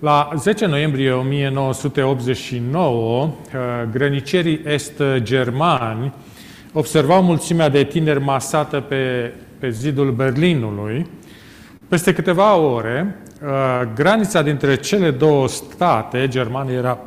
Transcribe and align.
La 0.00 0.30
10 0.36 0.66
noiembrie 0.66 1.12
1989, 1.12 3.24
uh, 3.24 3.30
grănicerii 3.92 4.60
est-germani 4.64 6.12
observau 6.72 7.22
mulțimea 7.22 7.68
de 7.68 7.84
tineri 7.84 8.22
masată 8.22 8.80
pe, 8.80 9.32
pe 9.58 9.70
zidul 9.70 10.10
Berlinului. 10.10 11.06
Peste 11.88 12.14
câteva 12.14 12.56
ore, 12.56 13.18
uh, 13.42 13.48
granița 13.94 14.42
dintre 14.42 14.76
cele 14.76 15.10
două 15.10 15.48
state 15.48 16.28
germane 16.28 16.72
era 16.72 16.98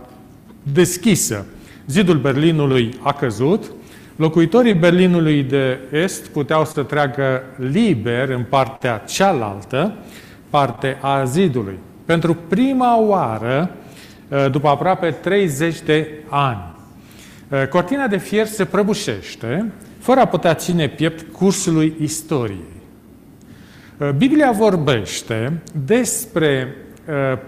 deschisă. 0.73 1.45
Zidul 1.87 2.17
Berlinului 2.17 2.99
a 3.01 3.13
căzut, 3.13 3.71
locuitorii 4.15 4.73
Berlinului 4.73 5.43
de 5.43 5.79
Est 5.91 6.27
puteau 6.27 6.65
să 6.65 6.83
treacă 6.83 7.43
liber 7.55 8.29
în 8.29 8.43
partea 8.49 8.97
cealaltă, 8.97 9.95
parte 10.49 10.97
a 11.01 11.23
zidului. 11.23 11.77
Pentru 12.11 12.33
prima 12.33 12.99
oară, 12.99 13.71
ă, 14.31 14.49
după 14.49 14.67
aproape 14.67 15.11
30 15.11 15.81
de 15.81 16.09
ani, 16.29 16.75
ă, 17.51 17.65
cortina 17.65 18.07
de 18.07 18.17
fier 18.17 18.45
se 18.45 18.65
prăbușește, 18.65 19.71
fără 19.99 20.19
a 20.19 20.25
putea 20.25 20.53
ține 20.53 20.87
piept 20.87 21.33
cursului 21.33 21.95
istoriei. 21.99 22.81
Ă, 24.01 24.11
Biblia 24.11 24.51
vorbește 24.51 25.61
despre 25.85 26.75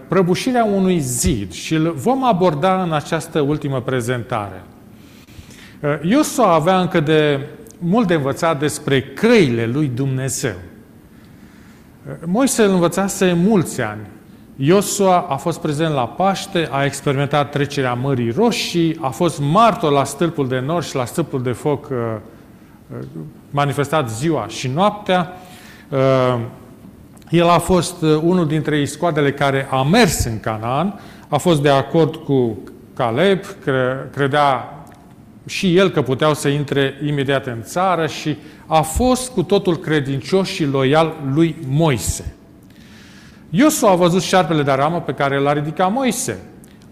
prăbușirea 0.08 0.64
unui 0.64 1.00
zid 1.00 1.52
și 1.52 1.74
îl 1.74 1.92
vom 1.92 2.24
aborda 2.24 2.84
în 2.84 2.94
această 2.94 3.40
ultimă 3.42 3.82
prezentare. 3.82 4.64
Iosua 6.02 6.54
avea 6.54 6.80
încă 6.80 7.00
de 7.00 7.40
mult 7.78 8.08
de 8.08 8.14
învățat 8.14 8.60
despre 8.60 9.02
căile 9.02 9.66
lui 9.66 9.92
Dumnezeu. 9.96 10.56
Moise 12.26 12.64
îl 12.64 12.72
învățase 12.72 13.34
mulți 13.34 13.82
ani. 13.82 14.08
Iosua 14.56 15.26
a 15.30 15.36
fost 15.36 15.60
prezent 15.60 15.94
la 15.94 16.08
Paște, 16.08 16.68
a 16.72 16.86
experimentat 16.86 17.52
trecerea 17.52 17.94
Mării 17.94 18.32
Roșii, 18.32 18.98
a 19.02 19.10
fost 19.10 19.40
martor 19.40 19.92
la 19.92 20.04
stâlpul 20.04 20.48
de 20.48 20.60
nord 20.60 20.86
și 20.86 20.96
la 20.96 21.06
stâlpul 21.06 21.44
de 21.44 21.52
foc 21.52 21.90
uh, 21.90 21.98
uh, 22.92 23.06
manifestat 23.52 24.10
ziua 24.10 24.48
și 24.48 24.68
noaptea. 24.68 25.38
Uh, 25.90 26.40
el 27.30 27.50
a 27.50 27.58
fost 27.58 28.02
unul 28.02 28.48
dintre 28.48 28.80
iscoadele 28.80 29.32
care 29.32 29.68
a 29.72 29.84
mers 29.84 30.24
în 30.24 30.40
Canaan, 30.40 31.00
a 31.28 31.38
fost 31.38 31.62
de 31.62 31.70
acord 31.70 32.16
cu 32.16 32.58
Caleb, 32.96 33.40
credea 34.12 34.78
și 35.46 35.76
el 35.78 35.90
că 35.90 36.02
puteau 36.02 36.34
să 36.34 36.48
intre 36.48 36.94
imediat 37.06 37.46
în 37.46 37.62
țară 37.62 38.08
și 38.08 38.38
a 38.66 38.82
fost 38.82 39.32
cu 39.32 39.44
totul 39.44 39.78
credincios 39.78 40.48
și 40.48 40.66
loial 40.66 41.16
lui 41.34 41.56
Moise. 41.68 42.36
Iosu 43.56 43.86
a 43.86 43.96
văzut 43.96 44.22
șarpele 44.22 44.64
de 44.64 44.72
aramă 44.72 45.02
pe 45.02 45.12
care 45.12 45.40
l-a 45.40 45.54
ridicat 45.54 45.92
Moise. 45.92 46.38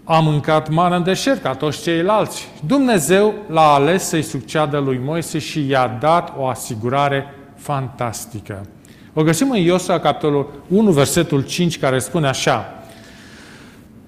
A 0.04 0.18
mâncat 0.18 0.70
mană 0.70 0.96
în 0.96 1.02
deșert 1.02 1.42
ca 1.42 1.54
toți 1.54 1.82
ceilalți. 1.82 2.48
Dumnezeu 2.66 3.34
l-a 3.48 3.72
ales 3.72 4.08
să-i 4.08 4.22
succeadă 4.22 4.78
lui 4.78 5.00
Moise 5.04 5.38
și 5.38 5.68
i-a 5.68 5.98
dat 6.00 6.32
o 6.38 6.46
asigurare 6.46 7.34
fantastică. 7.56 8.66
O 9.12 9.22
găsim 9.22 9.50
în 9.50 9.56
Iosua, 9.56 9.98
capitolul 9.98 10.50
1, 10.68 10.90
versetul 10.90 11.44
5, 11.44 11.78
care 11.78 11.98
spune 11.98 12.26
așa. 12.26 12.82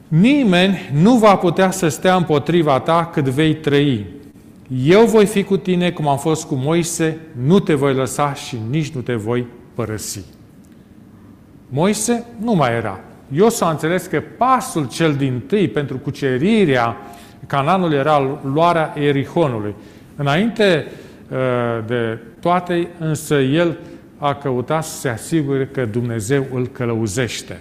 Nimeni 0.09 0.91
nu 0.93 1.15
va 1.17 1.37
putea 1.37 1.71
să 1.71 1.89
stea 1.89 2.17
împotriva 2.17 2.81
ta 2.81 3.11
cât 3.13 3.25
vei 3.25 3.55
trăi. 3.55 4.07
Eu 4.85 5.05
voi 5.05 5.27
fi 5.27 5.43
cu 5.43 5.57
tine 5.57 5.91
cum 5.91 6.09
am 6.09 6.19
fost 6.19 6.45
cu 6.45 6.55
Moise, 6.55 7.19
nu 7.45 7.59
te 7.59 7.75
voi 7.75 7.95
lăsa 7.95 8.35
și 8.35 8.59
nici 8.71 8.91
nu 8.91 9.01
te 9.01 9.15
voi 9.15 9.47
părăsi. 9.75 10.34
Moise 11.77 12.25
nu 12.41 12.53
mai 12.53 12.73
era. 12.73 13.01
Iosua 13.33 13.67
a 13.67 13.71
înțeles 13.71 14.07
că 14.07 14.23
pasul 14.39 14.89
cel 14.89 15.15
din 15.15 15.43
tâi 15.47 15.69
pentru 15.69 15.99
cucerirea 15.99 16.97
Cananului 17.47 17.97
era 17.97 18.39
luarea 18.53 18.93
Erihonului. 18.97 19.75
Înainte 20.17 20.87
uh, 21.29 21.39
de 21.87 22.19
toate, 22.41 22.89
însă 22.99 23.35
el 23.35 23.79
a 24.19 24.35
căutat 24.35 24.85
să 24.85 24.99
se 24.99 25.09
asigure 25.09 25.69
că 25.73 25.85
Dumnezeu 25.85 26.47
îl 26.53 26.67
călăuzește. 26.67 27.61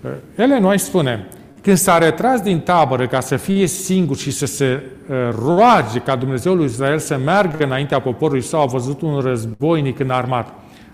Uh, 0.00 0.10
Ellen 0.34 0.64
White 0.64 0.82
spune, 0.82 1.26
când 1.62 1.76
s-a 1.76 1.98
retras 1.98 2.40
din 2.40 2.60
tabără 2.60 3.06
ca 3.06 3.20
să 3.20 3.36
fie 3.36 3.66
singur 3.66 4.16
și 4.16 4.30
să 4.30 4.46
se 4.46 4.82
uh, 5.08 5.16
roage 5.44 5.98
ca 5.98 6.16
Dumnezeul 6.16 6.56
lui 6.56 6.66
Israel 6.66 6.98
să 6.98 7.20
meargă 7.24 7.64
înaintea 7.64 8.00
poporului 8.00 8.42
său, 8.42 8.60
a 8.60 8.66
văzut 8.66 9.00
un 9.00 9.20
războinic 9.20 9.98
înarmat 9.98 10.48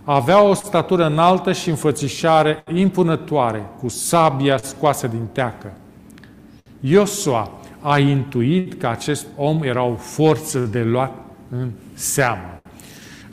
avea 0.09 0.43
o 0.43 0.55
statură 0.55 1.07
înaltă 1.07 1.53
și 1.53 1.69
înfățișare 1.69 2.65
impunătoare, 2.75 3.63
cu 3.79 3.89
sabia 3.89 4.57
scoasă 4.57 5.07
din 5.07 5.27
teacă. 5.33 5.73
Iosua 6.81 7.51
a 7.81 7.99
intuit 7.99 8.81
că 8.81 8.87
acest 8.87 9.27
om 9.37 9.63
era 9.63 9.83
o 9.83 9.95
forță 9.95 10.59
de 10.59 10.83
luat 10.83 11.13
în 11.51 11.71
seamă. 11.95 12.61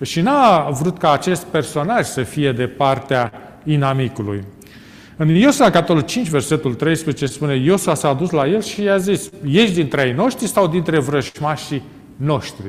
Și 0.01 0.21
n-a 0.21 0.69
vrut 0.69 0.97
ca 0.97 1.11
acest 1.11 1.43
personaj 1.43 2.05
să 2.05 2.23
fie 2.23 2.51
de 2.51 2.67
partea 2.67 3.31
inamicului. 3.63 4.43
În 5.17 5.27
Iosua, 5.27 5.69
capitolul 5.69 6.01
5, 6.01 6.29
versetul 6.29 6.73
13, 6.73 7.25
spune 7.25 7.55
Iosua 7.55 7.93
s-a 7.93 8.13
dus 8.13 8.29
la 8.29 8.47
el 8.47 8.61
și 8.61 8.81
i-a 8.81 8.97
zis, 8.97 9.29
ești 9.51 9.73
dintre 9.75 10.01
ai 10.01 10.13
noștri 10.13 10.47
sau 10.47 10.67
dintre 10.67 10.99
vrășmașii 10.99 11.83
noștri? 12.15 12.65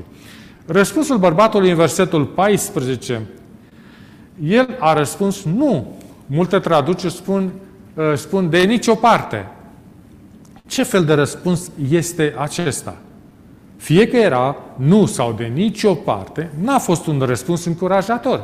Răspunsul 0.67 1.19
bărbatului 1.19 1.71
în 1.71 1.77
versetul 1.77 2.25
14 2.25 3.23
el 4.43 4.77
a 4.78 4.93
răspuns 4.93 5.43
nu. 5.43 5.87
Multe 6.27 6.59
traduceri 6.59 7.12
spun, 7.12 7.53
uh, 7.95 8.12
spun 8.17 8.50
de 8.50 8.59
nicio 8.59 8.95
parte. 8.95 9.47
Ce 10.67 10.83
fel 10.83 11.05
de 11.05 11.12
răspuns 11.12 11.71
este 11.91 12.34
acesta? 12.39 12.97
Fie 13.77 14.09
că 14.09 14.17
era 14.17 14.56
nu 14.77 15.06
sau 15.06 15.33
de 15.33 15.44
nicio 15.44 15.94
parte, 15.94 16.50
n-a 16.62 16.78
fost 16.78 17.06
un 17.06 17.23
răspuns 17.27 17.65
încurajator. 17.65 18.43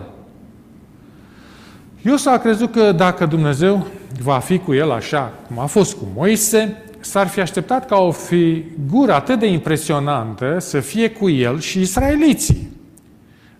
s 2.16 2.26
a 2.26 2.38
crezut 2.38 2.72
că 2.72 2.92
dacă 2.92 3.26
Dumnezeu 3.26 3.86
va 4.22 4.38
fi 4.38 4.58
cu 4.58 4.74
el 4.74 4.90
așa 4.90 5.32
cum 5.46 5.58
a 5.58 5.66
fost 5.66 5.96
cu 5.96 6.06
Moise, 6.14 6.82
s-ar 7.00 7.26
fi 7.26 7.40
așteptat 7.40 7.86
ca 7.86 7.96
o 7.96 8.10
figură 8.10 9.14
atât 9.14 9.38
de 9.38 9.46
impresionantă 9.46 10.56
să 10.58 10.80
fie 10.80 11.10
cu 11.10 11.28
el 11.28 11.60
și 11.60 11.80
israeliții. 11.80 12.69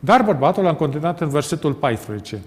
Dar 0.01 0.23
bărbatul 0.23 0.67
a 0.67 0.75
continuat 0.75 1.21
în 1.21 1.29
versetul 1.29 1.73
14. 1.73 2.39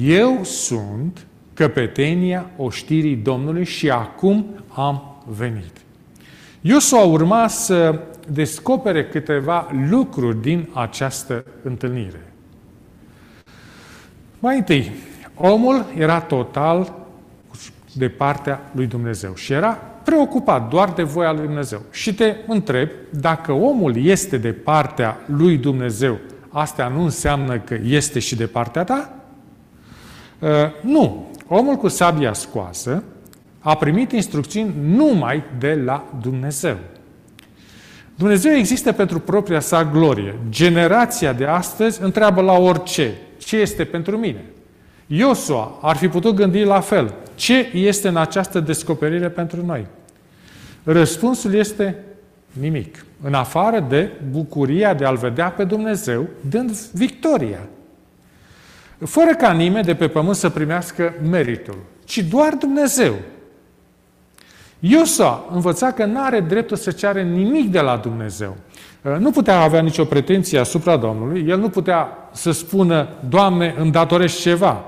Eu 0.00 0.40
sunt 0.42 1.26
căpetenia 1.54 2.50
oștirii 2.56 3.16
Domnului 3.16 3.64
și 3.64 3.90
acum 3.90 4.46
am 4.68 5.22
venit. 5.26 5.76
Iosu 6.60 6.96
a 6.96 7.04
urmat 7.04 7.50
să 7.50 8.00
descopere 8.28 9.04
câteva 9.04 9.70
lucruri 9.88 10.40
din 10.40 10.68
această 10.72 11.44
întâlnire. 11.62 12.32
Mai 14.38 14.56
întâi, 14.56 14.90
omul 15.34 15.84
era 15.96 16.20
total 16.20 16.92
de 17.92 18.08
partea 18.08 18.70
lui 18.74 18.86
Dumnezeu 18.86 19.34
și 19.34 19.52
era 19.52 19.78
preocupat 20.04 20.68
doar 20.68 20.92
de 20.92 21.02
voia 21.02 21.32
lui 21.32 21.44
Dumnezeu. 21.44 21.82
Și 21.90 22.14
te 22.14 22.36
întreb, 22.46 22.88
dacă 23.10 23.52
omul 23.52 24.04
este 24.04 24.36
de 24.36 24.52
partea 24.52 25.20
lui 25.26 25.56
Dumnezeu 25.56 26.18
Asta 26.52 26.88
nu 26.88 27.02
înseamnă 27.02 27.58
că 27.58 27.78
este 27.84 28.18
și 28.18 28.36
de 28.36 28.46
partea 28.46 28.84
ta? 28.84 29.14
Uh, 30.38 30.48
nu. 30.80 31.30
Omul 31.48 31.76
cu 31.76 31.88
sabia 31.88 32.32
scoasă 32.32 33.02
a 33.58 33.76
primit 33.76 34.12
instrucțiuni 34.12 34.74
numai 34.82 35.44
de 35.58 35.82
la 35.84 36.04
Dumnezeu. 36.20 36.76
Dumnezeu 38.14 38.52
există 38.52 38.92
pentru 38.92 39.18
propria 39.18 39.60
sa 39.60 39.84
glorie. 39.84 40.38
Generația 40.48 41.32
de 41.32 41.44
astăzi 41.44 42.02
întreabă 42.02 42.40
la 42.40 42.52
orice, 42.52 43.14
ce 43.38 43.56
este 43.56 43.84
pentru 43.84 44.16
mine? 44.16 44.44
Iosua 45.06 45.78
ar 45.82 45.96
fi 45.96 46.08
putut 46.08 46.34
gândi 46.34 46.64
la 46.64 46.80
fel. 46.80 47.14
Ce 47.34 47.70
este 47.72 48.08
în 48.08 48.16
această 48.16 48.60
descoperire 48.60 49.28
pentru 49.28 49.64
noi? 49.66 49.86
Răspunsul 50.82 51.54
este 51.54 51.96
nimic. 52.52 53.04
În 53.22 53.34
afară 53.34 53.80
de 53.88 54.10
bucuria 54.30 54.94
de 54.94 55.04
a-L 55.04 55.16
vedea 55.16 55.50
pe 55.50 55.64
Dumnezeu 55.64 56.28
dând 56.40 56.70
victoria. 56.92 57.60
Fără 59.04 59.34
ca 59.34 59.52
nimeni 59.52 59.84
de 59.84 59.94
pe 59.94 60.08
pământ 60.08 60.36
să 60.36 60.48
primească 60.48 61.14
meritul, 61.30 61.78
ci 62.04 62.18
doar 62.18 62.54
Dumnezeu. 62.54 63.14
Iosa 64.78 65.44
învăța 65.50 65.92
că 65.92 66.04
nu 66.04 66.22
are 66.22 66.40
dreptul 66.40 66.76
să 66.76 66.90
ceară 66.90 67.22
nimic 67.22 67.70
de 67.70 67.80
la 67.80 67.96
Dumnezeu. 67.96 68.56
Nu 69.18 69.30
putea 69.30 69.60
avea 69.60 69.80
nicio 69.80 70.04
pretenție 70.04 70.58
asupra 70.58 70.96
Domnului, 70.96 71.44
el 71.48 71.58
nu 71.58 71.68
putea 71.68 72.08
să 72.32 72.50
spună, 72.50 73.08
Doamne, 73.28 73.74
îmi 73.78 73.90
datorești 73.90 74.40
ceva. 74.40 74.84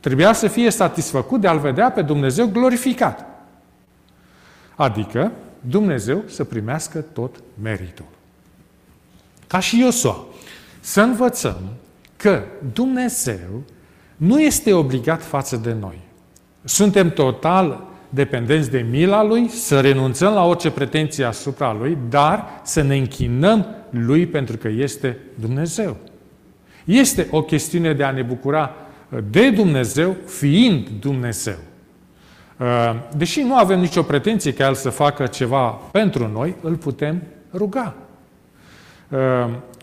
Trebuia 0.00 0.32
să 0.32 0.48
fie 0.48 0.70
satisfăcut 0.70 1.40
de 1.40 1.46
a-L 1.46 1.58
vedea 1.58 1.90
pe 1.90 2.02
Dumnezeu 2.02 2.46
glorificat. 2.46 3.26
Adică, 4.74 5.32
Dumnezeu 5.68 6.22
să 6.26 6.44
primească 6.44 6.98
tot 6.98 7.36
meritul. 7.62 8.06
Ca 9.46 9.58
și 9.58 9.80
Iosua, 9.80 10.24
să 10.80 11.00
învățăm 11.00 11.60
că 12.16 12.42
Dumnezeu 12.72 13.62
nu 14.16 14.40
este 14.40 14.72
obligat 14.72 15.22
față 15.22 15.56
de 15.56 15.72
noi. 15.72 15.98
Suntem 16.64 17.10
total 17.10 17.90
dependenți 18.08 18.70
de 18.70 18.86
mila 18.90 19.22
Lui, 19.22 19.48
să 19.48 19.80
renunțăm 19.80 20.32
la 20.32 20.44
orice 20.44 20.70
pretenție 20.70 21.24
asupra 21.24 21.72
Lui, 21.72 21.98
dar 22.08 22.60
să 22.64 22.82
ne 22.82 22.96
închinăm 22.96 23.66
Lui 23.90 24.26
pentru 24.26 24.56
că 24.56 24.68
este 24.68 25.18
Dumnezeu. 25.34 25.96
Este 26.84 27.28
o 27.30 27.42
chestiune 27.42 27.92
de 27.92 28.04
a 28.04 28.10
ne 28.10 28.22
bucura 28.22 28.74
de 29.30 29.50
Dumnezeu 29.50 30.16
fiind 30.26 30.88
Dumnezeu. 31.00 31.58
Uh, 32.62 32.94
deși 33.16 33.40
nu 33.40 33.56
avem 33.56 33.80
nicio 33.80 34.02
pretenție 34.02 34.52
ca 34.52 34.66
El 34.66 34.74
să 34.74 34.90
facă 34.90 35.26
ceva 35.26 35.68
pentru 35.70 36.28
noi, 36.28 36.54
îl 36.60 36.76
putem 36.76 37.22
ruga. 37.52 37.94
Uh, 39.08 39.18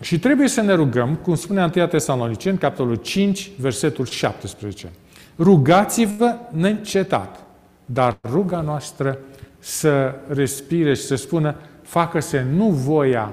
și 0.00 0.18
trebuie 0.18 0.48
să 0.48 0.60
ne 0.60 0.72
rugăm, 0.72 1.14
cum 1.14 1.34
spune 1.34 1.70
1 1.76 1.86
Tesaloniceni, 1.86 2.58
capitolul 2.58 2.94
5, 2.94 3.50
versetul 3.58 4.06
17. 4.06 4.90
Rugați-vă 5.38 6.36
neîncetat, 6.50 7.40
dar 7.84 8.18
ruga 8.30 8.60
noastră 8.60 9.18
să 9.58 10.14
respire 10.28 10.94
și 10.94 11.02
să 11.02 11.14
spună, 11.14 11.54
facă-se 11.82 12.46
nu 12.54 12.68
voia 12.68 13.32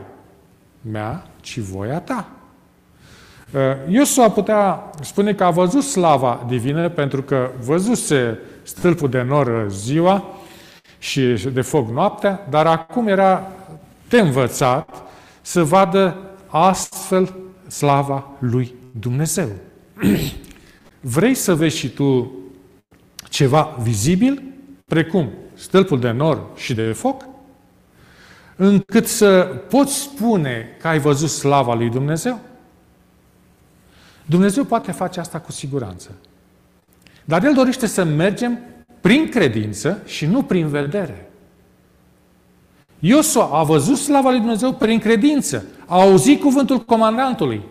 mea, 0.92 1.28
ci 1.42 1.60
voia 1.60 2.00
ta. 2.00 2.28
Uh, 3.54 3.62
Iosua 3.88 4.30
putea 4.30 4.92
spune 5.02 5.34
că 5.34 5.44
a 5.44 5.50
văzut 5.50 5.84
slava 5.84 6.46
divină 6.48 6.90
pentru 6.90 7.22
că 7.24 7.50
văzuse 7.66 8.40
stâlpul 8.68 9.10
de 9.10 9.22
nor 9.22 9.66
ziua 9.70 10.24
și 11.00 11.22
de 11.54 11.62
foc 11.62 11.90
noaptea, 11.90 12.48
dar 12.50 12.68
acum 12.68 13.08
era 13.08 13.52
de 14.10 14.20
învățat 14.20 15.04
să 15.42 15.64
vadă 15.64 16.18
astfel 16.48 17.34
slava 17.68 18.28
lui 18.40 18.74
Dumnezeu. 19.00 19.50
Vrei 21.16 21.34
să 21.34 21.56
vezi 21.56 21.78
și 21.78 21.90
tu 21.90 22.32
ceva 23.30 23.76
vizibil, 23.82 24.44
precum 24.86 25.30
stâlpul 25.54 26.00
de 26.00 26.12
nor 26.12 26.46
și 26.56 26.74
de 26.74 26.92
foc, 26.92 27.26
încât 28.56 29.08
să 29.08 29.44
poți 29.70 29.94
spune 29.94 30.78
că 30.82 30.88
ai 30.88 31.00
văzut 31.00 31.30
slava 31.30 31.74
lui 31.74 31.90
Dumnezeu? 31.90 32.40
Dumnezeu 34.26 34.64
poate 34.64 34.92
face 34.92 35.20
asta 35.20 35.40
cu 35.40 35.52
siguranță. 35.52 36.12
Dar 37.28 37.44
El 37.44 37.54
dorește 37.54 37.86
să 37.86 38.04
mergem 38.04 38.60
prin 39.02 39.30
credință 39.30 40.02
și 40.06 40.26
nu 40.26 40.44
prin 40.44 40.68
vedere. 40.68 41.30
Iosua 43.00 43.50
a 43.52 43.64
văzut 43.64 43.98
slava 43.98 44.30
lui 44.30 44.40
Dumnezeu 44.40 44.74
prin 44.74 45.00
credință. 45.00 45.66
A 45.86 46.02
auzit 46.02 46.40
cuvântul 46.40 46.80
comandantului. 46.80 47.62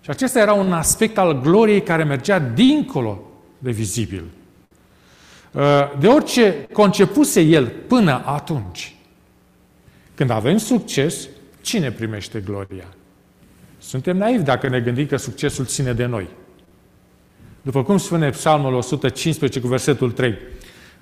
Și 0.00 0.10
acesta 0.10 0.40
era 0.40 0.52
un 0.52 0.72
aspect 0.72 1.18
al 1.18 1.40
gloriei 1.40 1.82
care 1.82 2.04
mergea 2.04 2.38
dincolo 2.38 3.20
de 3.58 3.70
vizibil. 3.70 4.24
Uh, 5.52 5.62
de 5.98 6.06
orice 6.06 6.66
concepuse 6.72 7.40
el 7.40 7.72
până 7.86 8.22
atunci. 8.24 8.96
Când 10.14 10.30
avem 10.30 10.56
succes, 10.56 11.28
cine 11.60 11.90
primește 11.90 12.40
gloria? 12.40 12.86
Suntem 13.78 14.16
naivi 14.16 14.42
dacă 14.42 14.68
ne 14.68 14.80
gândim 14.80 15.06
că 15.06 15.16
succesul 15.16 15.64
ține 15.64 15.92
de 15.92 16.04
noi. 16.04 16.28
După 17.68 17.82
cum 17.82 17.98
spune 17.98 18.30
Psalmul 18.30 18.74
115 18.74 19.60
cu 19.60 19.66
versetul 19.66 20.10
3, 20.10 20.38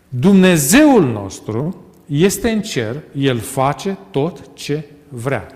Dumnezeul 0.09 1.05
nostru 1.05 1.85
este 2.07 2.51
în 2.51 2.61
cer, 2.63 2.97
El 3.13 3.39
face 3.39 3.99
tot 4.11 4.41
ce 4.55 4.85
vrea. 5.09 5.47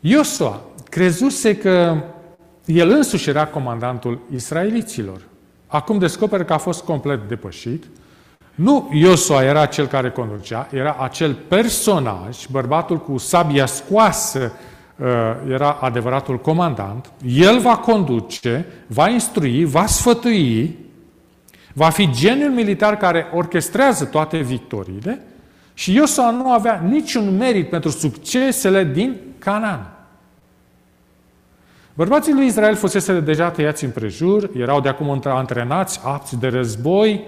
Iosua 0.00 0.60
crezuse 0.90 1.56
că 1.56 2.02
el 2.64 2.90
însuși 2.90 3.28
era 3.28 3.46
comandantul 3.46 4.20
israeliților. 4.34 5.20
Acum 5.66 5.98
descoperă 5.98 6.44
că 6.44 6.52
a 6.52 6.58
fost 6.58 6.82
complet 6.82 7.28
depășit. 7.28 7.84
Nu 8.54 8.90
Iosua 8.92 9.42
era 9.42 9.66
cel 9.66 9.86
care 9.86 10.10
conducea, 10.10 10.68
era 10.72 10.96
acel 11.00 11.34
personaj, 11.48 12.46
bărbatul 12.50 12.98
cu 12.98 13.18
sabia 13.18 13.66
scoasă 13.66 14.40
Uh, 14.40 14.75
era 15.48 15.70
adevăratul 15.80 16.38
comandant, 16.38 17.12
el 17.26 17.58
va 17.58 17.76
conduce, 17.76 18.66
va 18.86 19.08
instrui, 19.08 19.64
va 19.64 19.86
sfătui, 19.86 20.76
va 21.72 21.88
fi 21.88 22.10
geniul 22.10 22.50
militar 22.50 22.96
care 22.96 23.26
orchestrează 23.34 24.04
toate 24.04 24.38
victoriile 24.38 25.22
și 25.74 25.94
Iosua 25.94 26.30
nu 26.30 26.52
avea 26.52 26.84
niciun 26.88 27.36
merit 27.36 27.68
pentru 27.68 27.90
succesele 27.90 28.84
din 28.84 29.16
Canaan. 29.38 29.90
Bărbații 31.94 32.32
lui 32.32 32.46
Israel 32.46 32.74
fusese 32.74 33.20
deja 33.20 33.50
tăiați 33.50 33.84
în 33.84 33.90
prejur, 33.90 34.50
erau 34.56 34.80
de 34.80 34.88
acum 34.88 35.20
antrenați, 35.24 36.00
apți 36.04 36.38
de 36.38 36.48
război 36.48 37.24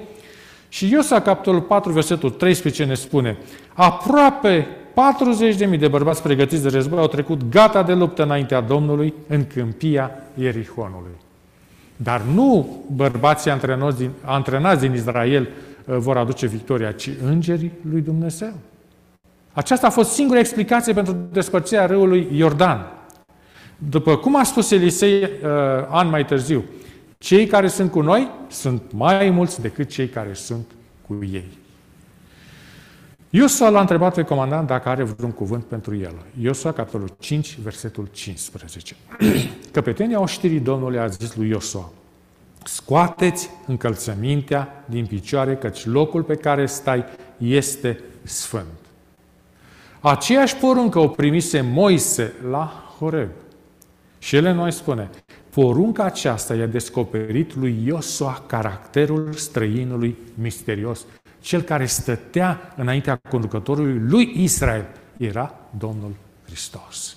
și 0.68 0.92
Iosua, 0.92 1.20
capitolul 1.20 1.60
4, 1.60 1.92
versetul 1.92 2.30
13 2.30 2.84
ne 2.84 2.94
spune 2.94 3.38
aproape 3.74 4.66
40.000 5.70 5.78
de 5.78 5.88
bărbați 5.88 6.22
pregătiți 6.22 6.62
de 6.62 6.68
război 6.68 6.98
au 6.98 7.06
trecut 7.06 7.50
gata 7.50 7.82
de 7.82 7.92
luptă 7.92 8.22
înaintea 8.22 8.60
Domnului 8.60 9.14
în 9.26 9.46
câmpia 9.46 10.10
Ierihonului. 10.34 11.12
Dar 11.96 12.20
nu 12.34 12.76
bărbații 12.94 13.50
antrenați 13.50 13.98
din, 13.98 14.10
antrenați 14.24 14.80
din 14.80 14.94
Israel 14.94 15.48
uh, 15.84 15.96
vor 15.96 16.16
aduce 16.16 16.46
victoria, 16.46 16.92
ci 16.92 17.10
îngerii 17.24 17.72
lui 17.90 18.00
Dumnezeu. 18.00 18.52
Aceasta 19.52 19.86
a 19.86 19.90
fost 19.90 20.10
singura 20.10 20.38
explicație 20.38 20.92
pentru 20.92 21.16
despărțirea 21.32 21.86
râului 21.86 22.28
Iordan. 22.32 22.86
După 23.78 24.16
cum 24.16 24.36
a 24.36 24.42
spus 24.42 24.70
Elisei 24.70 25.22
uh, 25.22 25.28
an 25.88 26.08
mai 26.08 26.24
târziu, 26.24 26.64
cei 27.18 27.46
care 27.46 27.68
sunt 27.68 27.90
cu 27.90 28.00
noi 28.00 28.30
sunt 28.48 28.82
mai 28.92 29.30
mulți 29.30 29.60
decât 29.60 29.88
cei 29.88 30.08
care 30.08 30.32
sunt 30.32 30.64
cu 31.06 31.18
ei. 31.32 31.57
Iosua 33.30 33.68
l-a 33.68 33.80
întrebat 33.80 34.14
pe 34.14 34.22
comandant 34.22 34.66
dacă 34.66 34.88
are 34.88 35.02
vreun 35.02 35.32
cuvânt 35.32 35.64
pentru 35.64 35.96
el. 35.96 36.14
Iosua, 36.40 36.72
capitolul 36.72 37.14
5, 37.18 37.58
versetul 37.62 38.08
15. 38.12 38.96
Căpetenia 39.72 40.20
oștirii 40.20 40.60
Domnului 40.60 40.98
a 40.98 41.06
zis 41.06 41.36
lui 41.36 41.48
Iosua, 41.48 41.90
scoateți 42.64 43.50
încălțămintea 43.66 44.84
din 44.86 45.06
picioare, 45.06 45.56
căci 45.56 45.86
locul 45.86 46.22
pe 46.22 46.34
care 46.34 46.66
stai 46.66 47.04
este 47.38 48.00
sfânt. 48.22 48.64
Aceeași 50.00 50.56
poruncă 50.56 50.98
o 50.98 51.08
primise 51.08 51.60
Moise 51.60 52.32
la 52.50 52.94
Horeb. 52.98 53.30
Și 54.18 54.36
ele 54.36 54.52
noi 54.52 54.72
spune, 54.72 55.10
porunca 55.50 56.04
aceasta 56.04 56.54
i-a 56.54 56.66
descoperit 56.66 57.56
lui 57.56 57.82
Iosua 57.84 58.42
caracterul 58.46 59.32
străinului 59.32 60.16
misterios 60.34 61.04
cel 61.40 61.62
care 61.62 61.86
stătea 61.86 62.74
înaintea 62.76 63.20
conducătorului 63.28 63.98
lui 63.98 64.32
Israel 64.42 64.86
era 65.16 65.54
Domnul 65.78 66.14
Hristos. 66.46 67.16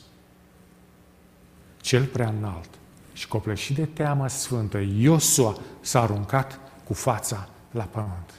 Cel 1.81 2.03
prea 2.03 2.33
înalt 2.37 2.69
și 3.13 3.27
copleșit 3.27 3.75
de 3.75 3.85
teamă 3.85 4.27
sfântă, 4.27 4.79
Iosua 4.97 5.57
s-a 5.81 6.01
aruncat 6.01 6.59
cu 6.83 6.93
fața 6.93 7.49
la 7.71 7.83
pământ. 7.83 8.33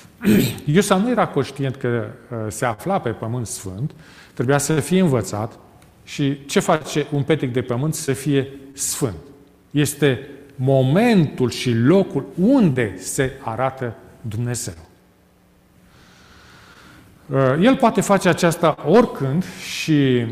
Iosua 0.74 0.96
nu 0.96 1.10
era 1.10 1.26
conștient 1.26 1.76
că 1.76 2.06
uh, 2.30 2.38
se 2.48 2.64
afla 2.64 3.00
pe 3.00 3.10
pământ 3.10 3.46
sfânt, 3.46 3.94
trebuia 4.34 4.58
să 4.58 4.80
fie 4.80 5.00
învățat 5.00 5.58
și 6.04 6.46
ce 6.46 6.60
face 6.60 7.06
un 7.12 7.22
petec 7.22 7.52
de 7.52 7.62
pământ 7.62 7.94
să 7.94 8.12
fie 8.12 8.48
sfânt? 8.72 9.16
Este 9.70 10.28
momentul 10.54 11.50
și 11.50 11.72
locul 11.74 12.26
unde 12.36 12.96
se 12.98 13.32
arată 13.40 13.96
Dumnezeu. 14.22 14.74
Uh, 17.26 17.38
el 17.60 17.76
poate 17.76 18.00
face 18.00 18.28
aceasta 18.28 18.76
oricând 18.86 19.44
și 19.44 20.26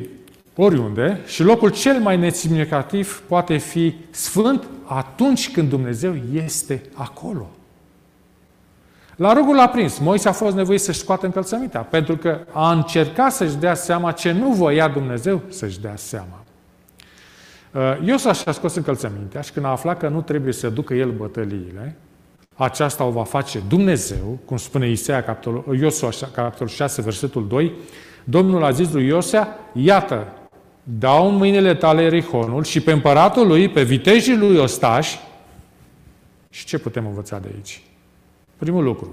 oriunde 0.56 1.20
și 1.26 1.42
locul 1.42 1.70
cel 1.70 2.00
mai 2.00 2.16
nesemnificativ 2.16 3.22
poate 3.28 3.56
fi 3.56 3.94
sfânt 4.10 4.64
atunci 4.84 5.50
când 5.50 5.68
Dumnezeu 5.68 6.14
este 6.32 6.82
acolo. 6.94 7.50
La 9.16 9.32
rugul 9.32 9.58
aprins, 9.58 9.98
Moise 9.98 10.28
a 10.28 10.32
fost 10.32 10.56
nevoit 10.56 10.80
să-și 10.80 10.98
scoată 10.98 11.26
încălțămintea, 11.26 11.80
pentru 11.80 12.16
că 12.16 12.40
a 12.52 12.72
încercat 12.72 13.32
să-și 13.32 13.56
dea 13.56 13.74
seama 13.74 14.12
ce 14.12 14.32
nu 14.32 14.52
voia 14.52 14.88
Dumnezeu 14.88 15.40
să-și 15.48 15.80
dea 15.80 15.96
seama. 15.96 16.44
Uh, 17.72 17.80
Iosua 18.04 18.32
și-a 18.32 18.52
scos 18.52 18.74
încălțămintea 18.74 19.40
și 19.40 19.52
când 19.52 19.66
a 19.66 19.68
aflat 19.68 19.98
că 19.98 20.08
nu 20.08 20.22
trebuie 20.22 20.52
să 20.52 20.68
ducă 20.68 20.94
el 20.94 21.10
bătăliile, 21.10 21.96
aceasta 22.64 23.04
o 23.04 23.10
va 23.10 23.24
face 23.24 23.62
Dumnezeu, 23.68 24.38
cum 24.44 24.56
spune 24.56 24.90
Isaia, 24.90 25.22
capitolul, 25.22 25.78
Iosua, 25.80 26.10
capitolul 26.34 26.68
6, 26.68 27.02
versetul 27.02 27.46
2, 27.48 27.72
Domnul 28.24 28.64
a 28.64 28.70
zis 28.70 28.92
lui 28.92 29.06
Iosea, 29.06 29.58
iată, 29.72 30.26
dau 30.82 31.28
în 31.28 31.34
mâinile 31.34 31.74
tale 31.74 32.02
Erihonul 32.02 32.64
și 32.64 32.80
pe 32.80 32.92
împăratul 32.92 33.46
lui, 33.46 33.68
pe 33.68 33.82
vitejii 33.82 34.36
lui 34.36 34.56
ostași, 34.56 35.18
și 36.50 36.64
ce 36.64 36.78
putem 36.78 37.06
învăța 37.06 37.38
de 37.38 37.50
aici? 37.54 37.82
Primul 38.56 38.84
lucru, 38.84 39.12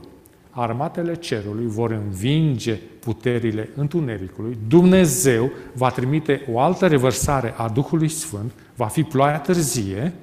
armatele 0.49 1.15
cerului 1.15 1.65
vor 1.67 1.91
învinge 1.91 2.73
puterile 2.99 3.69
întunericului, 3.75 4.57
Dumnezeu 4.67 5.51
va 5.73 5.89
trimite 5.89 6.45
o 6.51 6.59
altă 6.59 6.87
revărsare 6.87 7.53
a 7.57 7.69
Duhului 7.69 8.09
Sfânt, 8.09 8.51
va 8.75 8.85
fi 8.85 9.03
ploaia 9.03 9.39
târzie, 9.39 10.13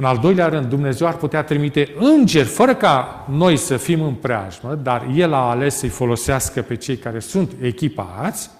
În 0.00 0.04
al 0.04 0.18
doilea 0.18 0.48
rând, 0.48 0.66
Dumnezeu 0.66 1.06
ar 1.06 1.16
putea 1.16 1.42
trimite 1.42 1.94
îngeri 1.98 2.48
fără 2.48 2.74
ca 2.74 3.26
noi 3.30 3.56
să 3.56 3.76
fim 3.76 4.02
în 4.02 4.14
preajmă, 4.14 4.74
dar 4.82 5.06
El 5.14 5.32
a 5.32 5.48
ales 5.48 5.76
să-i 5.76 5.88
folosească 5.88 6.62
pe 6.62 6.76
cei 6.76 6.96
care 6.96 7.18
sunt 7.18 7.52
echipați. 7.60 8.50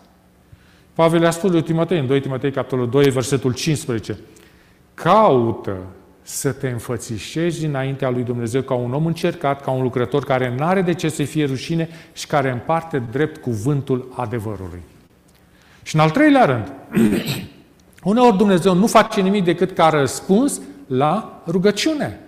Pavel 0.94 1.26
a 1.26 1.30
spus 1.30 1.50
lui 1.50 1.62
Timotei, 1.62 1.98
în 1.98 2.06
2 2.06 2.20
Timotei, 2.20 2.50
capitolul 2.50 2.88
2, 2.88 3.10
versetul 3.10 3.52
15, 3.52 4.18
caută 4.94 5.76
să 6.22 6.52
te 6.52 6.68
înfățișezi 6.68 7.64
înaintea 7.64 8.10
lui 8.10 8.22
Dumnezeu 8.22 8.62
ca 8.62 8.74
un 8.74 8.92
om 8.92 9.06
încercat, 9.06 9.62
ca 9.62 9.70
un 9.70 9.82
lucrător 9.82 10.24
care 10.24 10.54
nu 10.58 10.64
are 10.64 10.82
de 10.82 10.94
ce 10.94 11.08
să 11.08 11.22
fie 11.22 11.44
rușine 11.44 11.88
și 12.12 12.26
care 12.26 12.50
împarte 12.50 13.02
drept 13.10 13.42
cuvântul 13.42 14.12
adevărului. 14.16 14.82
Și 15.82 15.94
în 15.94 16.00
al 16.00 16.10
treilea 16.10 16.44
rând, 16.44 16.72
uneori 18.10 18.36
Dumnezeu 18.36 18.74
nu 18.74 18.86
face 18.86 19.20
nimic 19.20 19.44
decât 19.44 19.70
ca 19.70 19.88
răspuns 19.88 20.60
la 20.88 21.42
rugăciune. 21.46 22.20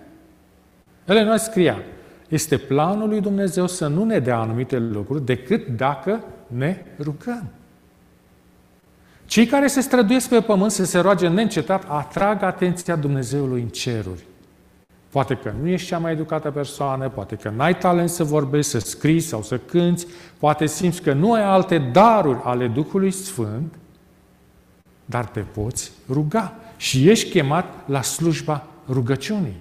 Ele 1.05 1.23
noi 1.23 1.39
scria, 1.39 1.77
este 2.27 2.57
planul 2.57 3.09
lui 3.09 3.21
Dumnezeu 3.21 3.67
să 3.67 3.87
nu 3.87 4.03
ne 4.03 4.19
dea 4.19 4.37
anumite 4.37 4.77
lucruri 4.77 5.25
decât 5.25 5.67
dacă 5.67 6.23
ne 6.47 6.85
rugăm. 6.99 7.43
Cei 9.25 9.45
care 9.45 9.67
se 9.67 9.81
străduiesc 9.81 10.29
pe 10.29 10.41
pământ 10.41 10.71
să 10.71 10.85
se 10.85 10.99
roage 10.99 11.27
neîncetat 11.27 11.83
atrag 11.87 12.43
atenția 12.43 12.95
Dumnezeului 12.95 13.61
în 13.61 13.67
ceruri. 13.67 14.25
Poate 15.09 15.35
că 15.35 15.53
nu 15.61 15.67
ești 15.67 15.87
cea 15.87 15.97
mai 15.97 16.11
educată 16.11 16.51
persoană, 16.51 17.09
poate 17.09 17.35
că 17.35 17.49
n-ai 17.55 17.77
talent 17.77 18.09
să 18.09 18.23
vorbești, 18.23 18.71
să 18.71 18.79
scrii 18.79 19.19
sau 19.19 19.41
să 19.41 19.57
cânți, 19.57 20.07
poate 20.39 20.65
simți 20.65 21.01
că 21.01 21.13
nu 21.13 21.33
ai 21.33 21.43
alte 21.43 21.77
daruri 21.77 22.39
ale 22.43 22.67
Duhului 22.67 23.11
Sfânt, 23.11 23.73
dar 25.11 25.25
te 25.25 25.39
poți 25.39 25.91
ruga 26.09 26.55
și 26.77 27.09
ești 27.09 27.29
chemat 27.29 27.73
la 27.85 28.01
slujba 28.01 28.67
rugăciunii. 28.89 29.55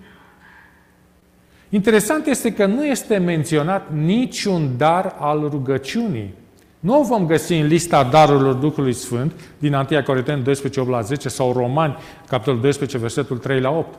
Interesant 1.68 2.26
este 2.26 2.52
că 2.52 2.66
nu 2.66 2.86
este 2.86 3.16
menționat 3.16 3.92
niciun 3.92 4.76
dar 4.76 5.16
al 5.18 5.48
rugăciunii. 5.48 6.34
Nu 6.80 6.98
o 6.98 7.02
vom 7.02 7.26
găsi 7.26 7.52
în 7.52 7.66
lista 7.66 8.04
darurilor 8.04 8.54
Duhului 8.54 8.92
Sfânt 8.92 9.32
din 9.58 9.74
1 9.74 10.02
Corinteni 10.04 10.42
12, 10.42 10.80
8 10.80 10.90
la 10.90 11.00
10 11.00 11.28
sau 11.28 11.52
Romani, 11.52 11.96
capitolul 12.28 12.60
12, 12.60 12.98
versetul 12.98 13.38
3 13.38 13.60
la 13.60 13.70
8. 13.70 13.98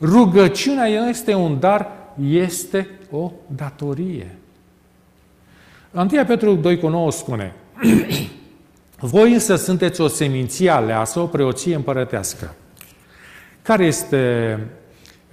Rugăciunea 0.00 0.86
este 0.86 1.34
un 1.34 1.60
dar, 1.60 1.88
este 2.28 2.88
o 3.10 3.32
datorie. 3.46 4.38
1 5.90 6.06
Petru 6.26 6.54
2 6.54 6.78
cu 6.78 6.88
9 6.88 7.10
spune 7.10 7.54
Voi 8.98 9.32
însă 9.32 9.56
sunteți 9.56 10.00
o 10.00 10.06
seminție 10.06 10.70
aleasă, 10.70 11.20
o 11.20 11.26
preoție 11.26 11.74
împărătească. 11.74 12.54
Care 13.62 13.84
este 13.84 14.58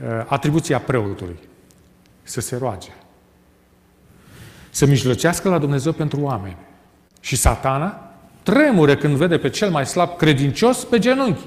uh, 0.04 0.26
atribuția 0.28 0.80
preotului? 0.80 1.40
Să 2.24 2.42
se 2.42 2.56
roage. 2.56 2.92
Să 4.70 4.86
mijlocească 4.86 5.50
la 5.50 5.58
Dumnezeu 5.58 5.92
pentru 5.92 6.20
oameni. 6.22 6.58
Și 7.20 7.36
satana 7.36 8.14
tremure 8.44 8.98
când 8.98 9.16
vede 9.16 9.38
pe 9.38 9.50
cel 9.50 9.70
mai 9.70 9.86
slab 9.86 10.18
credincios 10.18 10.84
pe 10.84 11.00
genunchi. 11.00 11.44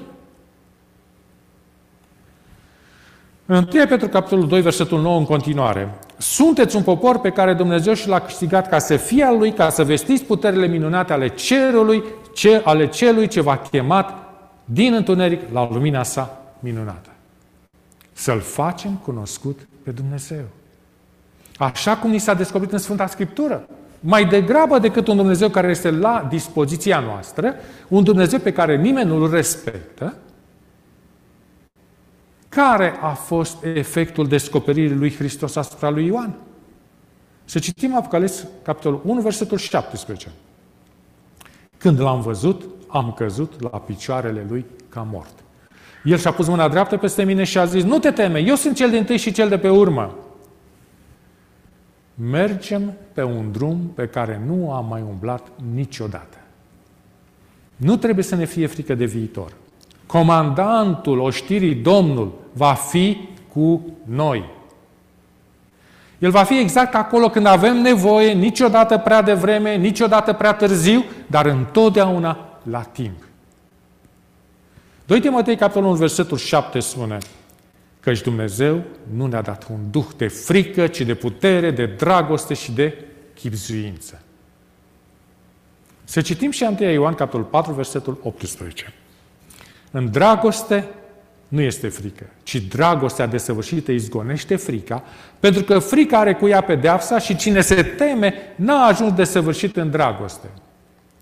În 3.45 3.67
1 3.73 3.85
Petru, 3.87 4.07
capitolul 4.07 4.47
2, 4.47 4.61
versetul 4.61 5.01
9, 5.01 5.17
în 5.17 5.25
continuare. 5.25 5.99
Sunteți 6.17 6.75
un 6.75 6.83
popor 6.83 7.19
pe 7.19 7.29
care 7.29 7.53
Dumnezeu 7.53 7.93
și 7.93 8.07
l-a 8.07 8.19
câștigat 8.19 8.69
ca 8.69 8.79
să 8.79 8.95
fie 8.95 9.23
al 9.23 9.37
Lui, 9.37 9.53
ca 9.53 9.69
să 9.69 9.83
vestiți 9.83 10.23
puterile 10.23 10.67
minunate 10.67 11.13
ale 11.13 11.27
cerului, 11.27 12.03
ce, 12.33 12.61
ale 12.63 12.87
celui 12.87 13.27
ce 13.27 13.41
v-a 13.41 13.57
chemat 13.57 14.13
din 14.65 14.93
întuneric 14.93 15.41
la 15.53 15.69
lumina 15.71 16.03
sa 16.03 16.41
minunată. 16.59 17.09
Să-L 18.13 18.39
facem 18.39 18.91
cunoscut 18.91 19.59
pe 19.83 19.91
Dumnezeu. 19.91 20.43
Așa 21.57 21.97
cum 21.97 22.09
ni 22.09 22.17
s-a 22.17 22.33
descoperit 22.33 22.73
în 22.73 22.79
Sfânta 22.79 23.07
Scriptură. 23.07 23.67
Mai 23.99 24.25
degrabă 24.25 24.79
decât 24.79 25.07
un 25.07 25.15
Dumnezeu 25.15 25.49
care 25.49 25.69
este 25.69 25.91
la 25.91 26.25
dispoziția 26.29 26.99
noastră, 26.99 27.55
un 27.87 28.03
Dumnezeu 28.03 28.39
pe 28.39 28.53
care 28.53 28.77
nimeni 28.77 29.09
nu-L 29.09 29.29
respectă, 29.29 30.13
care 32.49 32.93
a 33.01 33.13
fost 33.13 33.63
efectul 33.63 34.27
descoperirii 34.27 34.97
lui 34.97 35.15
Hristos 35.15 35.55
asupra 35.55 35.89
lui 35.89 36.05
Ioan? 36.05 36.35
Să 37.45 37.59
citim 37.59 37.95
Apocalips, 37.95 38.47
capitolul 38.61 39.01
1, 39.05 39.21
versetul 39.21 39.57
17. 39.57 40.31
Când 41.77 41.99
l-am 41.99 42.21
văzut, 42.21 42.63
am 42.87 43.11
căzut 43.11 43.61
la 43.61 43.77
picioarele 43.79 44.45
lui 44.49 44.65
ca 44.89 45.07
mort. 45.11 45.33
El 46.03 46.17
și-a 46.17 46.31
pus 46.31 46.47
mâna 46.47 46.67
dreaptă 46.67 46.97
peste 46.97 47.23
mine 47.23 47.43
și 47.43 47.57
a 47.57 47.65
zis, 47.65 47.83
nu 47.83 47.99
te 47.99 48.11
teme, 48.11 48.39
eu 48.39 48.55
sunt 48.55 48.75
cel 48.75 48.89
din 48.89 49.03
tâi 49.03 49.17
și 49.17 49.31
cel 49.31 49.49
de 49.49 49.57
pe 49.57 49.69
urmă. 49.69 50.15
Mergem 52.13 52.93
pe 53.13 53.23
un 53.23 53.51
drum 53.51 53.91
pe 53.95 54.07
care 54.07 54.41
nu 54.45 54.71
am 54.73 54.85
mai 54.87 55.01
umblat 55.01 55.47
niciodată. 55.73 56.37
Nu 57.75 57.97
trebuie 57.97 58.23
să 58.23 58.35
ne 58.35 58.45
fie 58.45 58.67
frică 58.67 58.95
de 58.95 59.05
viitor. 59.05 59.51
Comandantul 60.07 61.19
oștirii 61.19 61.75
Domnul 61.75 62.31
va 62.51 62.73
fi 62.73 63.17
cu 63.53 63.81
noi. 64.03 64.55
El 66.19 66.31
va 66.31 66.43
fi 66.43 66.59
exact 66.59 66.95
acolo 66.95 67.29
când 67.29 67.45
avem 67.45 67.77
nevoie, 67.77 68.31
niciodată 68.33 68.97
prea 68.97 69.21
devreme, 69.21 69.75
niciodată 69.75 70.33
prea 70.33 70.53
târziu, 70.53 71.03
dar 71.27 71.45
întotdeauna 71.45 72.59
la 72.63 72.81
timp. 72.81 73.23
2 75.05 75.19
Timotei, 75.19 75.55
capitolul 75.55 75.89
1, 75.89 75.97
versetul 75.97 76.37
7 76.37 76.79
spune 76.79 77.17
căci 77.99 78.21
Dumnezeu 78.21 78.83
nu 79.13 79.25
ne-a 79.25 79.41
dat 79.41 79.67
un 79.71 79.79
duh 79.91 80.05
de 80.17 80.27
frică, 80.27 80.87
ci 80.87 81.01
de 81.01 81.13
putere, 81.15 81.71
de 81.71 81.85
dragoste 81.85 82.53
și 82.53 82.71
de 82.71 83.05
chipzuință. 83.33 84.21
Să 86.03 86.21
citim 86.21 86.51
și 86.51 86.63
1 86.79 86.91
Ioan, 86.91 87.13
capitolul 87.13 87.45
4, 87.45 87.73
versetul 87.73 88.19
18. 88.23 88.93
În 89.97 90.11
dragoste 90.11 90.87
nu 91.47 91.61
este 91.61 91.87
frică, 91.87 92.25
ci 92.43 92.55
dragostea 92.55 93.25
desăvârșită 93.25 93.91
izgonește 93.91 94.55
frica, 94.55 95.03
pentru 95.39 95.63
că 95.63 95.79
frica 95.79 96.19
are 96.19 96.33
cu 96.33 96.47
ea 96.47 96.61
pedeapsa 96.61 97.19
și 97.19 97.35
cine 97.35 97.61
se 97.61 97.83
teme 97.83 98.33
n-a 98.55 98.85
ajuns 98.85 99.13
desăvârșit 99.13 99.77
în 99.77 99.89
dragoste. 99.89 100.47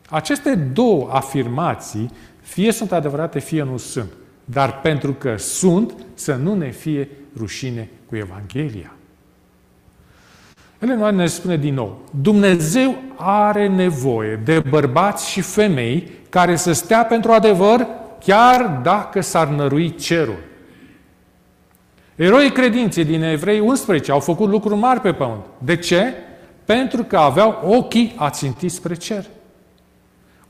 Aceste 0.09 0.55
două 0.55 1.09
afirmații 1.11 2.11
fie 2.41 2.71
sunt 2.71 2.91
adevărate, 2.91 3.39
fie 3.39 3.63
nu 3.63 3.77
sunt. 3.77 4.11
Dar 4.45 4.79
pentru 4.81 5.13
că 5.13 5.35
sunt, 5.37 5.93
să 6.13 6.33
nu 6.33 6.55
ne 6.55 6.69
fie 6.69 7.09
rușine 7.37 7.89
cu 8.09 8.15
Evanghelia. 8.15 8.93
Elena 10.79 11.11
ne 11.11 11.25
spune 11.25 11.57
din 11.57 11.73
nou, 11.73 12.01
Dumnezeu 12.21 12.95
are 13.15 13.67
nevoie 13.67 14.35
de 14.43 14.59
bărbați 14.69 15.29
și 15.29 15.41
femei 15.41 16.11
care 16.29 16.55
să 16.55 16.71
stea 16.71 17.05
pentru 17.05 17.31
adevăr 17.31 17.87
chiar 18.25 18.79
dacă 18.83 19.21
s-ar 19.21 19.47
nărui 19.47 19.95
cerul. 19.95 20.43
Eroii 22.15 22.51
credinței 22.51 23.05
din 23.05 23.23
Evrei 23.23 23.59
11 23.59 24.11
au 24.11 24.19
făcut 24.19 24.49
lucruri 24.49 24.79
mari 24.79 24.99
pe 24.99 25.13
pământ. 25.13 25.43
De 25.57 25.75
ce? 25.75 26.13
Pentru 26.65 27.03
că 27.03 27.17
aveau 27.17 27.61
ochii 27.63 28.13
ațintiți 28.17 28.75
spre 28.75 28.95
cer. 28.95 29.25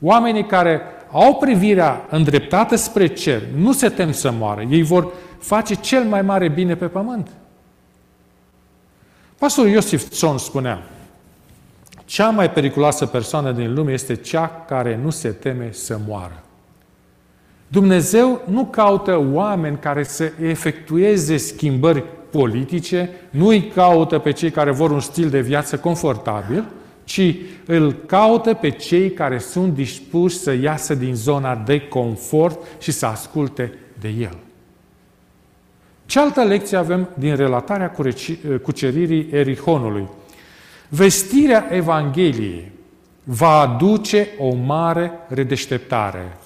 Oamenii 0.00 0.46
care 0.46 0.80
au 1.10 1.34
privirea 1.34 2.06
îndreptată 2.10 2.76
spre 2.76 3.06
cer, 3.06 3.42
nu 3.56 3.72
se 3.72 3.88
tem 3.88 4.12
să 4.12 4.30
moară. 4.30 4.62
Ei 4.62 4.82
vor 4.82 5.12
face 5.38 5.74
cel 5.74 6.04
mai 6.04 6.22
mare 6.22 6.48
bine 6.48 6.76
pe 6.76 6.86
pământ. 6.86 7.28
Pastorul 9.38 9.70
Iosif 9.70 10.08
Țon 10.08 10.38
spunea, 10.38 10.82
cea 12.04 12.30
mai 12.30 12.50
periculoasă 12.50 13.06
persoană 13.06 13.52
din 13.52 13.74
lume 13.74 13.92
este 13.92 14.14
cea 14.14 14.64
care 14.68 15.00
nu 15.02 15.10
se 15.10 15.28
teme 15.28 15.68
să 15.72 15.98
moară. 16.06 16.45
Dumnezeu 17.68 18.42
nu 18.50 18.64
caută 18.64 19.26
oameni 19.32 19.78
care 19.78 20.02
să 20.02 20.32
efectueze 20.42 21.36
schimbări 21.36 22.04
politice, 22.30 23.10
nu 23.30 23.46
îi 23.46 23.62
caută 23.74 24.18
pe 24.18 24.30
cei 24.30 24.50
care 24.50 24.70
vor 24.70 24.90
un 24.90 25.00
stil 25.00 25.30
de 25.30 25.40
viață 25.40 25.78
confortabil, 25.78 26.64
ci 27.04 27.34
îl 27.66 27.92
caută 27.92 28.54
pe 28.54 28.70
cei 28.70 29.10
care 29.10 29.38
sunt 29.38 29.74
dispuși 29.74 30.36
să 30.36 30.52
iasă 30.52 30.94
din 30.94 31.14
zona 31.14 31.54
de 31.54 31.80
confort 31.80 32.58
și 32.78 32.92
să 32.92 33.06
asculte 33.06 33.72
de 34.00 34.08
el. 34.08 34.36
Ce 36.06 36.18
altă 36.18 36.42
lecție 36.42 36.76
avem 36.76 37.08
din 37.14 37.36
relatarea 37.36 37.94
cuceririi 38.62 39.28
Erihonului? 39.32 40.08
Vestirea 40.88 41.68
Evangheliei 41.70 42.72
va 43.24 43.60
aduce 43.60 44.28
o 44.38 44.54
mare 44.54 45.12
redeșteptare 45.28 46.36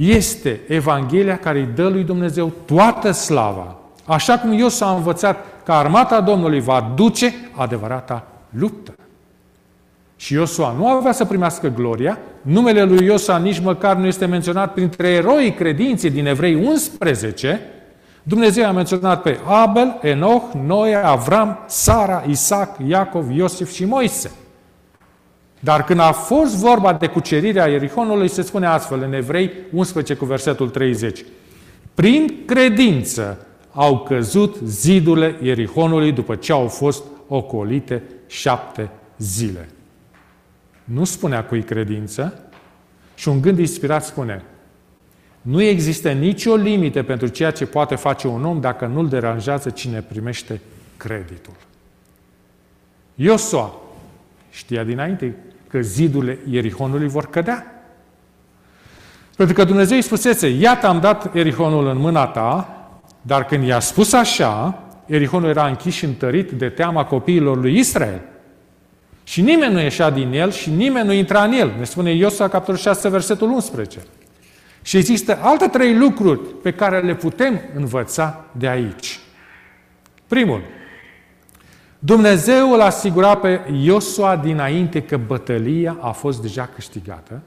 este 0.00 0.60
Evanghelia 0.68 1.38
care 1.38 1.58
îi 1.58 1.68
dă 1.74 1.88
lui 1.88 2.04
Dumnezeu 2.04 2.52
toată 2.64 3.10
slava. 3.10 3.76
Așa 4.04 4.38
cum 4.38 4.52
eu 4.58 4.68
s-a 4.68 4.90
învățat 4.90 5.44
că 5.64 5.72
armata 5.72 6.20
Domnului 6.20 6.60
va 6.60 6.92
duce 6.94 7.34
adevărata 7.56 8.26
luptă. 8.50 8.94
Și 10.16 10.32
Iosua 10.32 10.74
nu 10.78 10.88
avea 10.88 11.12
să 11.12 11.24
primească 11.24 11.68
gloria, 11.68 12.18
numele 12.42 12.82
lui 12.82 13.04
Iosua 13.04 13.38
nici 13.38 13.60
măcar 13.60 13.96
nu 13.96 14.06
este 14.06 14.26
menționat 14.26 14.72
printre 14.72 15.08
eroii 15.08 15.54
credinței 15.54 16.10
din 16.10 16.26
Evrei 16.26 16.54
11, 16.54 17.60
Dumnezeu 18.22 18.66
a 18.66 18.72
menționat 18.72 19.22
pe 19.22 19.38
Abel, 19.46 19.98
Enoch, 20.02 20.52
Noe, 20.66 20.94
Avram, 20.94 21.58
Sara, 21.66 22.24
Isaac, 22.28 22.76
Iacov, 22.86 23.30
Iosif 23.30 23.72
și 23.72 23.84
Moise. 23.84 24.30
Dar 25.60 25.84
când 25.84 26.00
a 26.00 26.12
fost 26.12 26.56
vorba 26.56 26.92
de 26.92 27.06
cucerirea 27.06 27.66
Ierihonului, 27.66 28.28
se 28.28 28.42
spune 28.42 28.66
astfel 28.66 29.02
în 29.02 29.12
Evrei 29.12 29.50
11 29.72 30.14
cu 30.14 30.24
versetul 30.24 30.68
30. 30.68 31.24
Prin 31.94 32.42
credință 32.46 33.46
au 33.72 33.98
căzut 33.98 34.56
zidurile 34.64 35.36
Ierihonului 35.42 36.12
după 36.12 36.34
ce 36.34 36.52
au 36.52 36.68
fost 36.68 37.04
ocolite 37.28 38.02
șapte 38.26 38.90
zile. 39.18 39.68
Nu 40.84 41.04
spunea 41.04 41.44
cui 41.44 41.62
credință 41.62 42.44
și 43.14 43.28
un 43.28 43.40
gând 43.40 43.58
inspirat 43.58 44.04
spune 44.04 44.44
nu 45.42 45.62
există 45.62 46.12
nicio 46.12 46.54
limită 46.54 47.02
pentru 47.02 47.26
ceea 47.26 47.50
ce 47.50 47.66
poate 47.66 47.94
face 47.94 48.26
un 48.26 48.44
om 48.44 48.60
dacă 48.60 48.86
nu-l 48.86 49.08
deranjează 49.08 49.70
cine 49.70 50.00
primește 50.00 50.60
creditul. 50.96 51.54
Iosua 53.14 53.80
știa 54.50 54.84
dinainte 54.84 55.34
că 55.70 55.80
zidurile 55.80 56.38
Ierihonului 56.50 57.08
vor 57.08 57.26
cădea. 57.26 57.84
Pentru 59.36 59.54
că 59.54 59.64
Dumnezeu 59.64 59.96
îi 59.96 60.02
spusese, 60.02 60.48
iată 60.48 60.86
am 60.86 61.00
dat 61.00 61.34
Erihonul 61.34 61.86
în 61.86 61.98
mâna 61.98 62.26
ta, 62.26 62.68
dar 63.22 63.44
când 63.44 63.66
i-a 63.66 63.80
spus 63.80 64.12
așa, 64.12 64.82
Erihonul 65.06 65.48
era 65.48 65.66
închis 65.66 65.94
și 65.94 66.04
întărit 66.04 66.50
de 66.50 66.68
teama 66.68 67.04
copiilor 67.04 67.60
lui 67.60 67.78
Israel. 67.78 68.20
Și 69.24 69.40
nimeni 69.40 69.72
nu 69.72 69.80
ieșea 69.80 70.10
din 70.10 70.32
el 70.32 70.50
și 70.50 70.70
nimeni 70.70 71.06
nu 71.06 71.12
intra 71.12 71.42
în 71.42 71.52
el. 71.52 71.74
Ne 71.78 71.84
spune 71.84 72.12
Iosua, 72.12 72.48
capitolul 72.48 72.80
6, 72.80 73.08
versetul 73.08 73.50
11. 73.50 73.98
Și 74.82 74.96
există 74.96 75.38
alte 75.40 75.66
trei 75.66 75.96
lucruri 75.96 76.40
pe 76.62 76.72
care 76.72 77.00
le 77.00 77.14
putem 77.14 77.60
învăța 77.74 78.44
de 78.52 78.68
aici. 78.68 79.20
Primul, 80.26 80.62
Dumnezeu 82.02 82.72
îl 82.72 82.80
asigura 82.80 83.34
pe 83.34 83.60
Iosua 83.82 84.36
dinainte 84.36 85.02
că 85.02 85.16
bătălia 85.16 85.96
a 86.00 86.10
fost 86.10 86.42
deja 86.42 86.70
câștigată, 86.74 87.40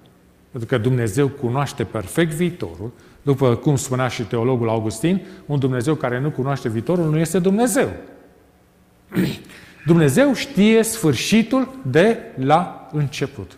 pentru 0.51 0.69
că 0.69 0.77
Dumnezeu 0.77 1.27
cunoaște 1.27 1.83
perfect 1.83 2.31
viitorul, 2.31 2.91
după 3.21 3.55
cum 3.55 3.75
spunea 3.75 4.07
și 4.07 4.23
teologul 4.23 4.69
Augustin, 4.69 5.21
un 5.45 5.59
Dumnezeu 5.59 5.95
care 5.95 6.19
nu 6.19 6.29
cunoaște 6.29 6.69
viitorul 6.69 7.09
nu 7.09 7.19
este 7.19 7.39
Dumnezeu. 7.39 7.89
Dumnezeu 9.85 10.33
știe 10.33 10.83
sfârșitul 10.83 11.75
de 11.81 12.17
la 12.35 12.89
început. 12.91 13.51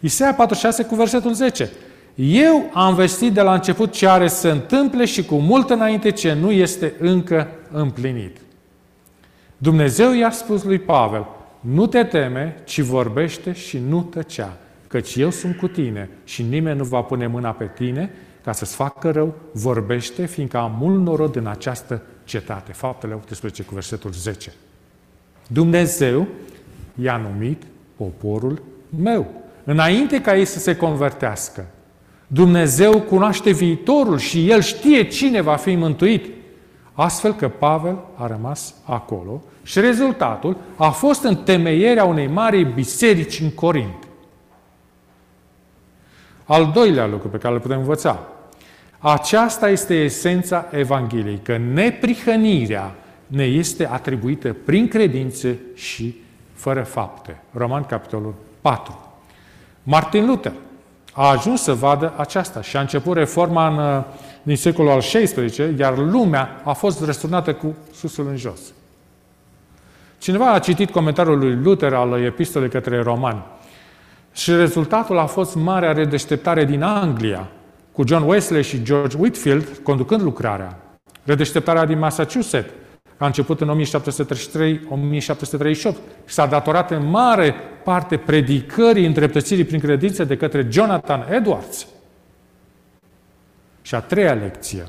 Isaia 0.00 0.34
46 0.34 0.84
cu 0.84 0.94
versetul 0.94 1.32
10. 1.32 1.70
Eu 2.14 2.70
am 2.72 2.94
vestit 2.94 3.32
de 3.32 3.40
la 3.40 3.54
început 3.54 3.92
ce 3.92 4.08
are 4.08 4.28
să 4.28 4.48
întâmple 4.48 5.04
și 5.04 5.24
cu 5.24 5.34
mult 5.34 5.70
înainte 5.70 6.10
ce 6.10 6.32
nu 6.32 6.50
este 6.50 6.94
încă 6.98 7.48
împlinit. 7.70 8.36
Dumnezeu 9.64 10.12
i-a 10.12 10.30
spus 10.30 10.62
lui 10.62 10.78
Pavel, 10.78 11.26
nu 11.60 11.86
te 11.86 12.04
teme, 12.04 12.56
ci 12.64 12.80
vorbește 12.80 13.52
și 13.52 13.78
nu 13.88 14.02
tăcea, 14.02 14.56
căci 14.86 15.14
eu 15.14 15.30
sunt 15.30 15.56
cu 15.56 15.68
tine 15.68 16.08
și 16.24 16.42
nimeni 16.42 16.78
nu 16.78 16.84
va 16.84 17.00
pune 17.00 17.26
mâna 17.26 17.50
pe 17.50 17.70
tine 17.74 18.10
ca 18.42 18.52
să-ți 18.52 18.74
facă 18.74 19.10
rău, 19.10 19.34
vorbește, 19.52 20.26
fiindcă 20.26 20.56
am 20.56 20.76
mult 20.78 21.02
norod 21.02 21.36
în 21.36 21.46
această 21.46 22.02
cetate. 22.24 22.72
Faptele 22.72 23.14
18 23.14 23.62
cu 23.62 23.74
versetul 23.74 24.10
10. 24.12 24.52
Dumnezeu 25.46 26.26
i-a 26.94 27.16
numit 27.16 27.62
poporul 27.96 28.62
meu. 29.02 29.26
Înainte 29.64 30.20
ca 30.20 30.36
ei 30.36 30.44
să 30.44 30.58
se 30.58 30.76
convertească, 30.76 31.66
Dumnezeu 32.26 33.00
cunoaște 33.00 33.50
viitorul 33.50 34.18
și 34.18 34.50
El 34.50 34.60
știe 34.60 35.02
cine 35.02 35.40
va 35.40 35.56
fi 35.56 35.74
mântuit. 35.74 36.33
Astfel 36.94 37.34
că 37.34 37.48
Pavel 37.48 37.98
a 38.14 38.26
rămas 38.26 38.74
acolo 38.84 39.42
și 39.62 39.80
rezultatul 39.80 40.56
a 40.76 40.90
fost 40.90 41.22
întemeierea 41.22 42.04
unei 42.04 42.26
mari 42.26 42.64
biserici 42.64 43.40
în 43.40 43.50
Corint. 43.50 44.08
Al 46.44 46.70
doilea 46.74 47.06
lucru 47.06 47.28
pe 47.28 47.38
care 47.38 47.54
îl 47.54 47.60
putem 47.60 47.78
învăța. 47.78 48.18
Aceasta 48.98 49.68
este 49.68 49.94
esența 49.94 50.66
Evangheliei, 50.70 51.40
că 51.42 51.56
neprihănirea 51.56 52.94
ne 53.26 53.44
este 53.44 53.86
atribuită 53.86 54.56
prin 54.64 54.88
credință 54.88 55.56
și 55.74 56.14
fără 56.52 56.82
fapte. 56.82 57.42
Roman, 57.52 57.84
capitolul 57.84 58.34
4. 58.60 58.98
Martin 59.82 60.26
Luther 60.26 60.52
a 61.12 61.28
ajuns 61.28 61.62
să 61.62 61.74
vadă 61.74 62.12
aceasta 62.16 62.62
și 62.62 62.76
a 62.76 62.80
început 62.80 63.16
reforma 63.16 63.68
în, 63.68 64.04
din 64.44 64.56
secolul 64.56 64.90
al 64.90 65.00
XVI, 65.00 65.78
iar 65.78 65.98
lumea 65.98 66.60
a 66.64 66.72
fost 66.72 67.04
răsturnată 67.04 67.54
cu 67.54 67.76
susul 67.94 68.28
în 68.28 68.36
jos. 68.36 68.60
Cineva 70.18 70.52
a 70.52 70.58
citit 70.58 70.90
comentariul 70.90 71.38
lui 71.38 71.54
Luther 71.62 71.92
al 71.92 72.22
epistolei 72.22 72.68
către 72.68 73.02
romani 73.02 73.42
și 74.32 74.50
rezultatul 74.50 75.18
a 75.18 75.26
fost 75.26 75.54
marea 75.54 75.92
redeșteptare 75.92 76.64
din 76.64 76.82
Anglia, 76.82 77.48
cu 77.92 78.06
John 78.06 78.28
Wesley 78.28 78.62
și 78.62 78.82
George 78.82 79.16
Whitfield 79.18 79.80
conducând 79.82 80.22
lucrarea. 80.22 80.78
Redeșteptarea 81.24 81.84
din 81.84 81.98
Massachusetts 81.98 82.72
a 83.16 83.26
început 83.26 83.60
în 83.60 83.82
1733-1738 83.82 83.84
și 86.26 86.34
s-a 86.34 86.46
datorat 86.46 86.90
în 86.90 87.10
mare 87.10 87.54
parte 87.84 88.16
predicării 88.16 89.06
îndreptățirii 89.06 89.64
prin 89.64 89.80
credință 89.80 90.24
de 90.24 90.36
către 90.36 90.66
Jonathan 90.70 91.26
Edwards. 91.30 91.86
Și 93.84 93.94
a 93.94 94.00
treia 94.00 94.34
lecție. 94.34 94.86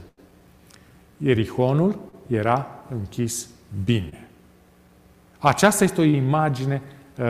Ierihonul 1.18 2.00
era 2.28 2.68
închis 2.90 3.48
bine. 3.86 4.28
Aceasta 5.40 5.84
este 5.84 6.02
o 6.02 6.04
imagine 6.04 6.82
uh, 7.20 7.26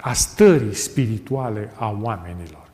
a 0.00 0.12
stării 0.12 0.74
spirituale 0.74 1.72
a 1.74 1.98
oamenilor. 2.02 2.68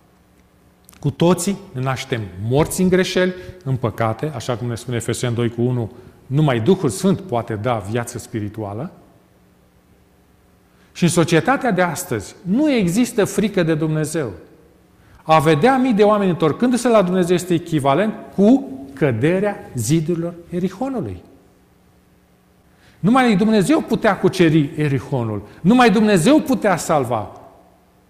Cu 1.00 1.10
toții 1.10 1.58
ne 1.72 1.80
naștem 1.80 2.22
morți 2.48 2.80
în 2.80 2.88
greșeli, 2.88 3.34
în 3.64 3.76
păcate, 3.76 4.32
așa 4.34 4.56
cum 4.56 4.68
ne 4.68 4.74
spune 4.74 4.96
Efeseni 4.96 5.34
2 5.34 5.50
cu 5.50 5.62
1, 5.62 5.92
numai 6.26 6.60
Duhul 6.60 6.88
Sfânt 6.88 7.20
poate 7.20 7.54
da 7.54 7.78
viață 7.90 8.18
spirituală. 8.18 8.92
Și 10.92 11.02
în 11.02 11.08
societatea 11.08 11.70
de 11.70 11.82
astăzi 11.82 12.34
nu 12.42 12.70
există 12.72 13.24
frică 13.24 13.62
de 13.62 13.74
Dumnezeu. 13.74 14.32
A 15.22 15.38
vedea 15.38 15.76
mii 15.76 15.92
de 15.92 16.02
oameni 16.02 16.30
întorcându-se 16.30 16.88
la 16.88 17.02
Dumnezeu 17.02 17.34
este 17.34 17.54
echivalent 17.54 18.14
cu 18.34 18.68
căderea 18.94 19.70
zidurilor 19.74 20.34
Erihonului. 20.50 21.22
Numai 22.98 23.36
Dumnezeu 23.36 23.80
putea 23.80 24.18
cuceri 24.18 24.70
Erihonul. 24.76 25.42
Numai 25.60 25.90
Dumnezeu 25.90 26.40
putea 26.40 26.76
salva. 26.76 27.30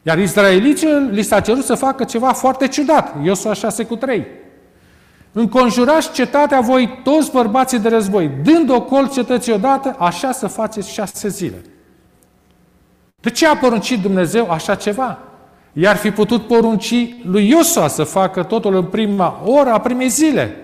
Iar 0.03 0.19
israeliților 0.19 1.11
li 1.11 1.23
s-a 1.23 1.41
cerut 1.41 1.65
să 1.65 1.75
facă 1.75 2.05
ceva 2.05 2.33
foarte 2.33 2.69
ciudat. 2.69 3.15
Iosua 3.23 3.53
6 3.53 3.85
cu 3.85 3.97
3. 3.97 4.27
Înconjurați 5.33 6.13
cetatea 6.13 6.61
voi 6.61 7.01
toți 7.05 7.33
bărbații 7.33 7.79
de 7.79 7.89
război, 7.89 8.31
dând 8.43 8.71
o 8.71 8.83
colț 8.83 9.15
cetății 9.15 9.53
odată, 9.53 9.97
așa 9.99 10.33
să 10.33 10.47
faceți 10.47 10.93
șase 10.93 11.29
zile. 11.29 11.65
De 13.21 13.31
ce 13.31 13.47
a 13.47 13.57
poruncit 13.57 14.03
Dumnezeu 14.03 14.51
așa 14.51 14.75
ceva? 14.75 15.19
I-ar 15.73 15.97
fi 15.97 16.11
putut 16.11 16.47
porunci 16.47 16.95
lui 17.25 17.49
Iosua 17.49 17.89
să 17.89 18.05
facă 18.05 18.43
totul 18.43 18.75
în 18.75 18.85
prima 18.85 19.43
oră 19.45 19.71
a 19.71 19.81
primei 19.81 20.09
zile. 20.09 20.57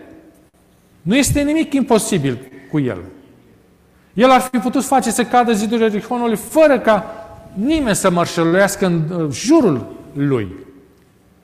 Nu 1.03 1.17
este 1.17 1.41
nimic 1.41 1.73
imposibil 1.73 2.39
cu 2.71 2.79
el. 2.79 2.99
El 4.15 4.31
ar 4.31 4.41
fi 4.41 4.59
putut 4.59 4.85
face 4.85 5.11
să 5.11 5.25
cadă 5.25 5.53
zidurile 5.53 5.87
Rihonului 5.87 6.37
fără 6.37 6.79
ca 6.79 7.05
nimeni 7.55 7.97
să 7.97 8.11
mărșăluiască 8.11 8.87
în 8.87 9.29
jurul 9.33 9.87
lui. 10.13 10.49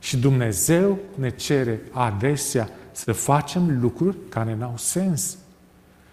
Și 0.01 0.17
Dumnezeu 0.17 0.99
ne 1.15 1.31
cere 1.31 1.81
adesea 1.91 2.69
să 2.93 3.13
facem 3.13 3.79
lucruri 3.81 4.17
care 4.29 4.57
n-au 4.59 4.75
sens. 4.77 5.37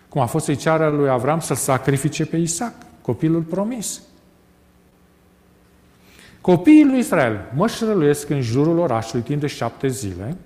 Cum 0.10 0.22
a 0.22 0.26
fost 0.26 0.46
să-i 0.46 0.56
ceară 0.56 0.90
lui 0.90 1.10
Avram 1.10 1.40
să-l 1.40 1.56
sacrifice 1.56 2.26
pe 2.26 2.38
Isaac, 2.38 2.74
copilul 3.02 3.42
promis. 3.42 4.02
Copiii 6.42 6.86
lui 6.86 7.00
Israel 7.00 7.52
mășrăluiesc 7.56 8.30
în 8.30 8.42
jurul 8.42 8.80
orașului 8.80 9.24
timp 9.24 9.40
de 9.40 9.48
șapte 9.48 9.88
zile 9.88 10.38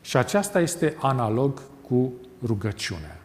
și 0.00 0.16
aceasta 0.16 0.60
este 0.60 0.96
analog 1.00 1.62
cu 1.88 2.12
rugăciunea. 2.46 3.20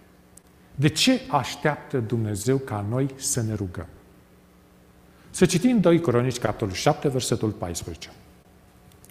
De 0.76 0.88
ce 0.88 1.22
așteaptă 1.30 1.98
Dumnezeu 1.98 2.58
ca 2.58 2.86
noi 2.90 3.10
să 3.16 3.42
ne 3.42 3.54
rugăm? 3.54 3.88
Să 5.30 5.46
citim 5.46 5.80
2 5.80 6.00
Cronici, 6.00 6.40
capitolul 6.40 6.74
7, 6.74 7.08
versetul 7.08 7.50
14. 7.50 8.10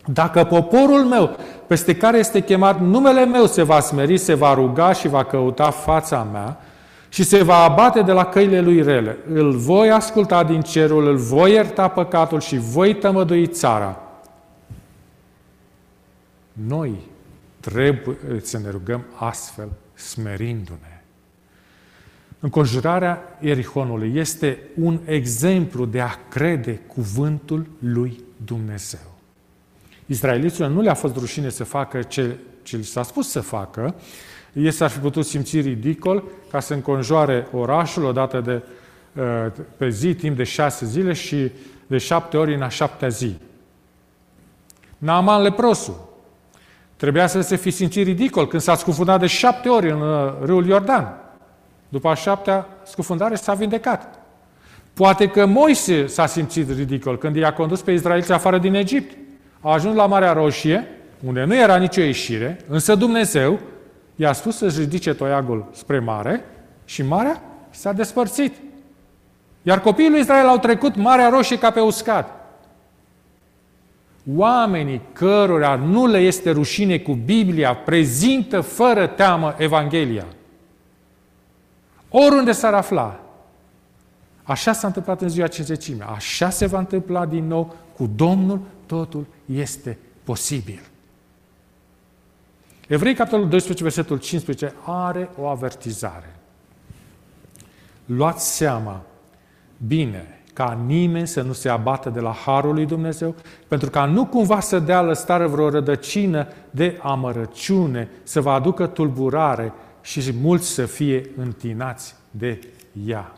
Dacă 0.07 0.45
poporul 0.45 1.05
meu, 1.05 1.37
peste 1.67 1.97
care 1.97 2.19
este 2.19 2.41
chemat 2.41 2.81
numele 2.81 3.25
meu, 3.25 3.47
se 3.47 3.63
va 3.63 3.81
smeri, 3.81 4.19
se 4.19 4.35
va 4.35 4.55
ruga 4.55 4.93
și 4.93 5.09
va 5.09 5.25
căuta 5.25 5.71
fața 5.71 6.23
mea 6.23 6.59
și 7.13 7.23
se 7.23 7.43
va 7.43 7.57
abate 7.57 8.03
de 8.03 8.13
la 8.13 8.25
căile 8.25 8.61
lui 8.61 8.83
rele, 8.83 9.17
îl 9.33 9.57
voi 9.57 9.91
asculta 9.91 10.45
din 10.45 10.61
cerul, 10.61 11.07
îl 11.07 11.17
voi 11.17 11.53
ierta 11.53 11.89
păcatul 11.89 12.41
și 12.41 12.57
voi 12.57 12.95
tămădui 12.95 13.47
țara. 13.47 14.01
Noi 16.53 16.99
trebuie 17.61 18.17
să 18.41 18.59
ne 18.59 18.71
rugăm 18.71 19.05
astfel 19.15 19.69
smerindu-ne. 19.95 21.03
Înconjurarea 22.41 23.39
Erihonului 23.41 24.13
este 24.15 24.59
un 24.77 25.01
exemplu 25.05 25.85
de 25.85 26.01
a 26.01 26.19
crede 26.29 26.75
cuvântul 26.87 27.67
lui 27.79 28.25
Dumnezeu. 28.45 29.19
Israeliților 30.07 30.71
nu 30.71 30.81
le-a 30.81 30.95
fost 30.95 31.17
rușine 31.17 31.49
să 31.49 31.65
facă 31.65 32.03
ce, 32.03 32.37
ce 32.63 32.77
li 32.77 32.85
s-a 32.85 33.03
spus 33.03 33.31
să 33.31 33.41
facă. 33.41 33.95
Ei 34.53 34.71
s-ar 34.71 34.91
fi 34.91 34.99
putut 34.99 35.27
simți 35.27 35.61
ridicol 35.61 36.25
ca 36.51 36.61
să 36.61 36.75
înconjoare 36.75 37.47
orașul 37.53 38.05
odată 38.05 38.41
de, 38.41 38.63
uh, 39.21 39.53
pe 39.77 39.89
zi, 39.89 40.15
timp 40.15 40.37
de 40.37 40.45
șase 40.45 40.87
zile 40.87 41.13
și 41.13 41.51
de 41.87 41.99
șapte 41.99 42.37
ori 42.37 42.55
în 42.55 42.63
a 42.63 42.69
șaptea 42.69 43.09
zi. 43.09 43.35
Naaman 44.99 45.43
leprosul. 45.43 46.09
Trebuia 46.97 47.27
să 47.27 47.41
se 47.41 47.57
fi 47.57 47.71
simțit 47.71 48.07
ridicol 48.07 48.47
când 48.47 48.63
s-a 48.63 48.75
scufundat 48.75 49.21
de 49.21 49.27
șapte 49.27 49.69
ori 49.69 49.91
în 49.91 50.01
uh, 50.01 50.33
râul 50.43 50.67
Iordan. 50.67 51.15
După 51.89 52.09
a 52.09 52.15
șaptea 52.15 52.67
scufundare 52.85 53.35
s-a 53.35 53.55
vindecat. 53.55 54.21
Poate 54.93 55.29
că 55.29 55.47
Moise 55.47 56.07
s-a 56.07 56.27
simțit 56.27 56.77
ridicol 56.77 57.19
când 57.19 57.37
i-a 57.37 57.53
condus 57.53 57.81
pe 57.81 57.93
Israeliți 57.93 58.33
afară 58.33 58.59
din 58.59 58.75
Egipt. 58.75 59.17
A 59.61 59.73
ajuns 59.73 59.97
la 59.97 60.07
Marea 60.07 60.33
Roșie, 60.33 60.89
unde 61.25 61.45
nu 61.45 61.57
era 61.57 61.77
nicio 61.77 62.01
ieșire, 62.01 62.61
însă 62.69 62.95
Dumnezeu 62.95 63.61
i-a 64.21 64.33
spus 64.33 64.57
să-și 64.57 64.79
ridice 64.79 65.15
toiagul 65.15 65.69
spre 65.73 65.99
mare 65.99 66.45
și 66.85 67.03
marea 67.03 67.43
s-a 67.71 67.93
despărțit. 67.93 68.57
Iar 69.63 69.81
copiii 69.81 70.11
lui 70.11 70.21
Israel 70.21 70.47
au 70.47 70.59
trecut 70.59 70.97
Marea 70.97 71.29
Roșie 71.29 71.59
ca 71.59 71.71
pe 71.71 71.81
uscat. 71.81 72.31
Oamenii 74.37 75.01
cărora 75.13 75.75
nu 75.75 76.07
le 76.07 76.19
este 76.19 76.51
rușine 76.51 76.99
cu 76.99 77.13
Biblia 77.13 77.75
prezintă 77.75 78.61
fără 78.61 79.07
teamă 79.07 79.55
Evanghelia. 79.59 80.27
Oriunde 82.09 82.53
s-ar 82.53 82.75
afla. 82.75 83.21
Așa 84.43 84.73
s-a 84.73 84.87
întâmplat 84.87 85.21
în 85.21 85.29
ziua 85.29 85.47
cinzecime. 85.47 86.05
Așa 86.15 86.51
se 86.51 86.67
va 86.67 86.79
întâmpla 86.79 87.27
din 87.27 87.47
nou 87.47 87.75
cu 87.97 88.11
Domnul. 88.17 88.61
Totul 88.87 89.27
este 89.47 89.99
posibil. 90.25 90.90
Evrei, 92.91 93.15
capitolul 93.15 93.49
12, 93.49 93.83
versetul 93.83 94.19
15, 94.19 94.75
are 94.85 95.31
o 95.39 95.49
avertizare. 95.49 96.37
Luați 98.05 98.57
seama 98.57 99.03
bine 99.87 100.43
ca 100.53 100.81
nimeni 100.87 101.27
să 101.27 101.43
nu 101.43 101.53
se 101.53 101.69
abată 101.69 102.11
de 102.11 102.21
la 102.21 102.33
harul 102.33 102.75
lui 102.75 102.87
Dumnezeu, 102.87 103.35
pentru 103.69 103.91
ca 103.91 104.05
nu 104.05 104.27
cumva 104.27 104.61
să 104.61 104.79
dea 104.79 105.03
lăstare 105.03 105.47
vreo 105.47 105.71
rădăcină 105.71 106.47
de 106.71 106.99
amărăciune, 107.03 108.09
să 108.23 108.41
vă 108.41 108.51
aducă 108.51 108.87
tulburare 108.87 109.73
și 110.01 110.35
mulți 110.41 110.67
să 110.67 110.87
fie 110.87 111.31
întinați 111.37 112.15
de 112.31 112.61
ea. 113.07 113.33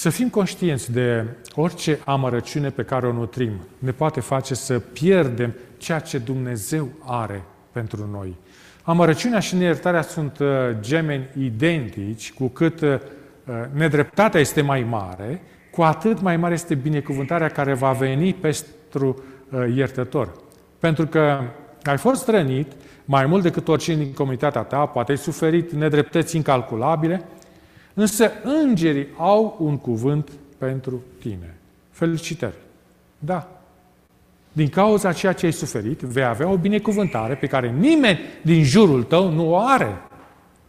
Să 0.00 0.10
fim 0.10 0.28
conștienți 0.28 0.92
de 0.92 1.24
orice 1.54 1.98
amărăciune 2.04 2.70
pe 2.70 2.82
care 2.82 3.06
o 3.06 3.12
nutrim 3.12 3.50
ne 3.78 3.90
poate 3.90 4.20
face 4.20 4.54
să 4.54 4.78
pierdem 4.78 5.54
ceea 5.76 5.98
ce 5.98 6.18
Dumnezeu 6.18 6.88
are 7.04 7.42
pentru 7.72 8.08
noi. 8.12 8.36
Amărăciunea 8.82 9.38
și 9.38 9.56
neiertarea 9.56 10.02
sunt 10.02 10.38
uh, 10.38 10.48
gemeni 10.80 11.28
identici, 11.38 12.32
cu 12.32 12.46
cât 12.46 12.80
uh, 12.80 12.98
nedreptatea 13.72 14.40
este 14.40 14.60
mai 14.60 14.82
mare, 14.82 15.42
cu 15.70 15.82
atât 15.82 16.20
mai 16.20 16.36
mare 16.36 16.54
este 16.54 16.74
binecuvântarea 16.74 17.48
care 17.48 17.74
va 17.74 17.92
veni 17.92 18.34
pentru 18.34 19.22
uh, 19.50 19.74
iertător. 19.74 20.32
Pentru 20.78 21.06
că 21.06 21.40
ai 21.82 21.96
fost 21.96 22.28
rănit 22.28 22.72
mai 23.04 23.26
mult 23.26 23.42
decât 23.42 23.68
oricine 23.68 23.96
din 23.96 24.12
comunitatea 24.12 24.62
ta, 24.62 24.86
poate 24.86 25.10
ai 25.10 25.18
suferit 25.18 25.72
nedreptăți 25.72 26.36
incalculabile, 26.36 27.24
însă 28.00 28.32
îngerii 28.42 29.08
au 29.16 29.56
un 29.58 29.78
cuvânt 29.78 30.30
pentru 30.58 31.02
tine. 31.18 31.56
Felicitări! 31.90 32.56
Da, 33.18 33.60
din 34.52 34.68
cauza 34.68 35.12
ceea 35.12 35.32
ce 35.32 35.46
ai 35.46 35.52
suferit, 35.52 36.00
vei 36.00 36.24
avea 36.24 36.48
o 36.48 36.56
binecuvântare 36.56 37.34
pe 37.34 37.46
care 37.46 37.70
nimeni 37.70 38.18
din 38.42 38.64
jurul 38.64 39.02
tău 39.02 39.30
nu 39.30 39.50
o 39.50 39.58
are. 39.58 40.02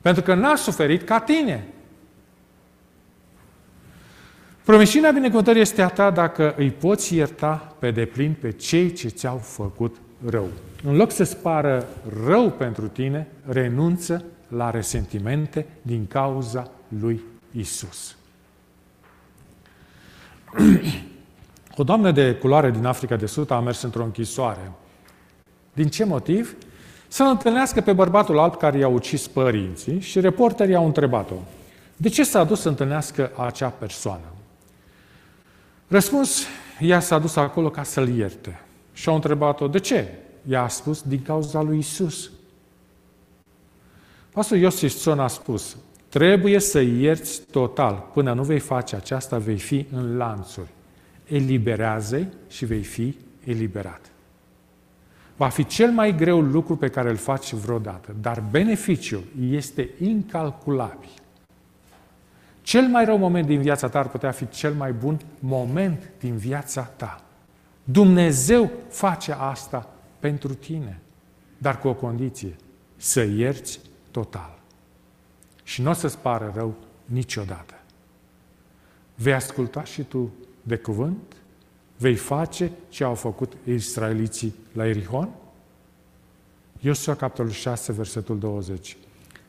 Pentru 0.01 0.23
că 0.23 0.33
n-a 0.33 0.55
suferit 0.55 1.03
ca 1.03 1.19
tine. 1.19 1.67
Promisiunea 4.63 5.11
binecuvântării 5.11 5.61
este 5.61 5.81
a 5.81 5.87
ta 5.87 6.11
dacă 6.11 6.53
îi 6.57 6.71
poți 6.71 7.15
ierta 7.15 7.75
pe 7.79 7.91
deplin 7.91 8.35
pe 8.41 8.51
cei 8.51 8.93
ce 8.93 9.07
ți-au 9.07 9.37
făcut 9.37 9.95
rău. 10.25 10.47
În 10.83 10.95
loc 10.95 11.11
să 11.11 11.23
spară 11.23 11.87
rău 12.25 12.49
pentru 12.49 12.87
tine, 12.87 13.27
renunță 13.45 14.23
la 14.47 14.69
resentimente 14.69 15.65
din 15.81 16.07
cauza 16.07 16.71
lui 16.99 17.21
Isus. 17.51 18.15
O 21.77 21.83
doamnă 21.83 22.11
de 22.11 22.35
culoare 22.35 22.71
din 22.71 22.85
Africa 22.85 23.15
de 23.15 23.25
Sud 23.25 23.51
a 23.51 23.59
mers 23.59 23.81
într-o 23.81 24.03
închisoare. 24.03 24.71
Din 25.73 25.87
ce 25.87 26.05
motiv? 26.05 26.55
Să 27.07 27.23
întâlnească 27.23 27.81
pe 27.81 27.93
bărbatul 27.93 28.39
alb 28.39 28.57
care 28.57 28.77
i-a 28.77 28.87
ucis 28.87 29.27
părinții 29.27 29.99
și 29.99 30.19
reporterii 30.19 30.75
au 30.75 30.85
întrebat-o. 30.85 31.35
De 31.97 32.09
ce 32.09 32.23
s-a 32.23 32.43
dus 32.43 32.61
să 32.61 32.69
întâlnească 32.69 33.31
acea 33.37 33.67
persoană? 33.67 34.25
Răspuns, 35.87 36.43
ea 36.79 36.99
s-a 36.99 37.19
dus 37.19 37.35
acolo 37.35 37.69
ca 37.69 37.83
să-l 37.83 38.17
ierte. 38.17 38.61
Și 38.93 39.09
au 39.09 39.15
întrebat-o, 39.15 39.67
de 39.67 39.79
ce? 39.79 40.07
Ea 40.49 40.63
a 40.63 40.67
spus, 40.67 41.01
din 41.01 41.21
cauza 41.21 41.61
lui 41.61 41.77
Isus. 41.77 42.31
Pastor 44.31 44.57
Iosif 44.57 44.93
Son 44.93 45.19
a 45.19 45.27
spus, 45.27 45.77
trebuie 46.11 46.59
să 46.59 46.79
ierți 46.79 47.41
total. 47.51 48.09
Până 48.13 48.33
nu 48.33 48.43
vei 48.43 48.59
face 48.59 48.95
aceasta, 48.95 49.37
vei 49.37 49.57
fi 49.57 49.85
în 49.91 50.17
lanțuri. 50.17 50.69
Eliberează 51.27 52.27
și 52.47 52.65
vei 52.65 52.83
fi 52.83 53.17
eliberat. 53.43 54.11
Va 55.35 55.49
fi 55.49 55.65
cel 55.65 55.91
mai 55.91 56.15
greu 56.15 56.41
lucru 56.41 56.75
pe 56.75 56.87
care 56.87 57.09
îl 57.09 57.15
faci 57.15 57.53
vreodată, 57.53 58.15
dar 58.21 58.43
beneficiul 58.51 59.23
este 59.49 59.89
incalculabil. 59.99 61.09
Cel 62.61 62.87
mai 62.87 63.05
rău 63.05 63.17
moment 63.17 63.45
din 63.45 63.61
viața 63.61 63.89
ta 63.89 63.99
ar 63.99 64.09
putea 64.09 64.31
fi 64.31 64.49
cel 64.49 64.73
mai 64.73 64.91
bun 64.91 65.19
moment 65.39 66.09
din 66.19 66.35
viața 66.35 66.81
ta. 66.81 67.23
Dumnezeu 67.83 68.71
face 68.89 69.35
asta 69.39 69.89
pentru 70.19 70.53
tine, 70.53 70.99
dar 71.57 71.79
cu 71.79 71.87
o 71.87 71.93
condiție, 71.93 72.55
să 72.97 73.21
ierți 73.21 73.79
total. 74.11 74.60
Și 75.71 75.81
nu 75.81 75.89
o 75.89 75.93
să-ți 75.93 76.17
pară 76.17 76.51
rău 76.55 76.75
niciodată. 77.05 77.73
Vei 79.15 79.33
asculta 79.33 79.83
și 79.83 80.03
tu 80.03 80.31
de 80.63 80.75
cuvânt? 80.75 81.35
Vei 81.97 82.15
face 82.15 82.71
ce 82.89 83.03
au 83.03 83.15
făcut 83.15 83.53
israeliții 83.65 84.55
la 84.73 84.87
Erihon? 84.87 85.29
Iosua, 86.79 87.15
capitolul 87.15 87.51
6, 87.51 87.91
versetul 87.91 88.39
20. 88.39 88.97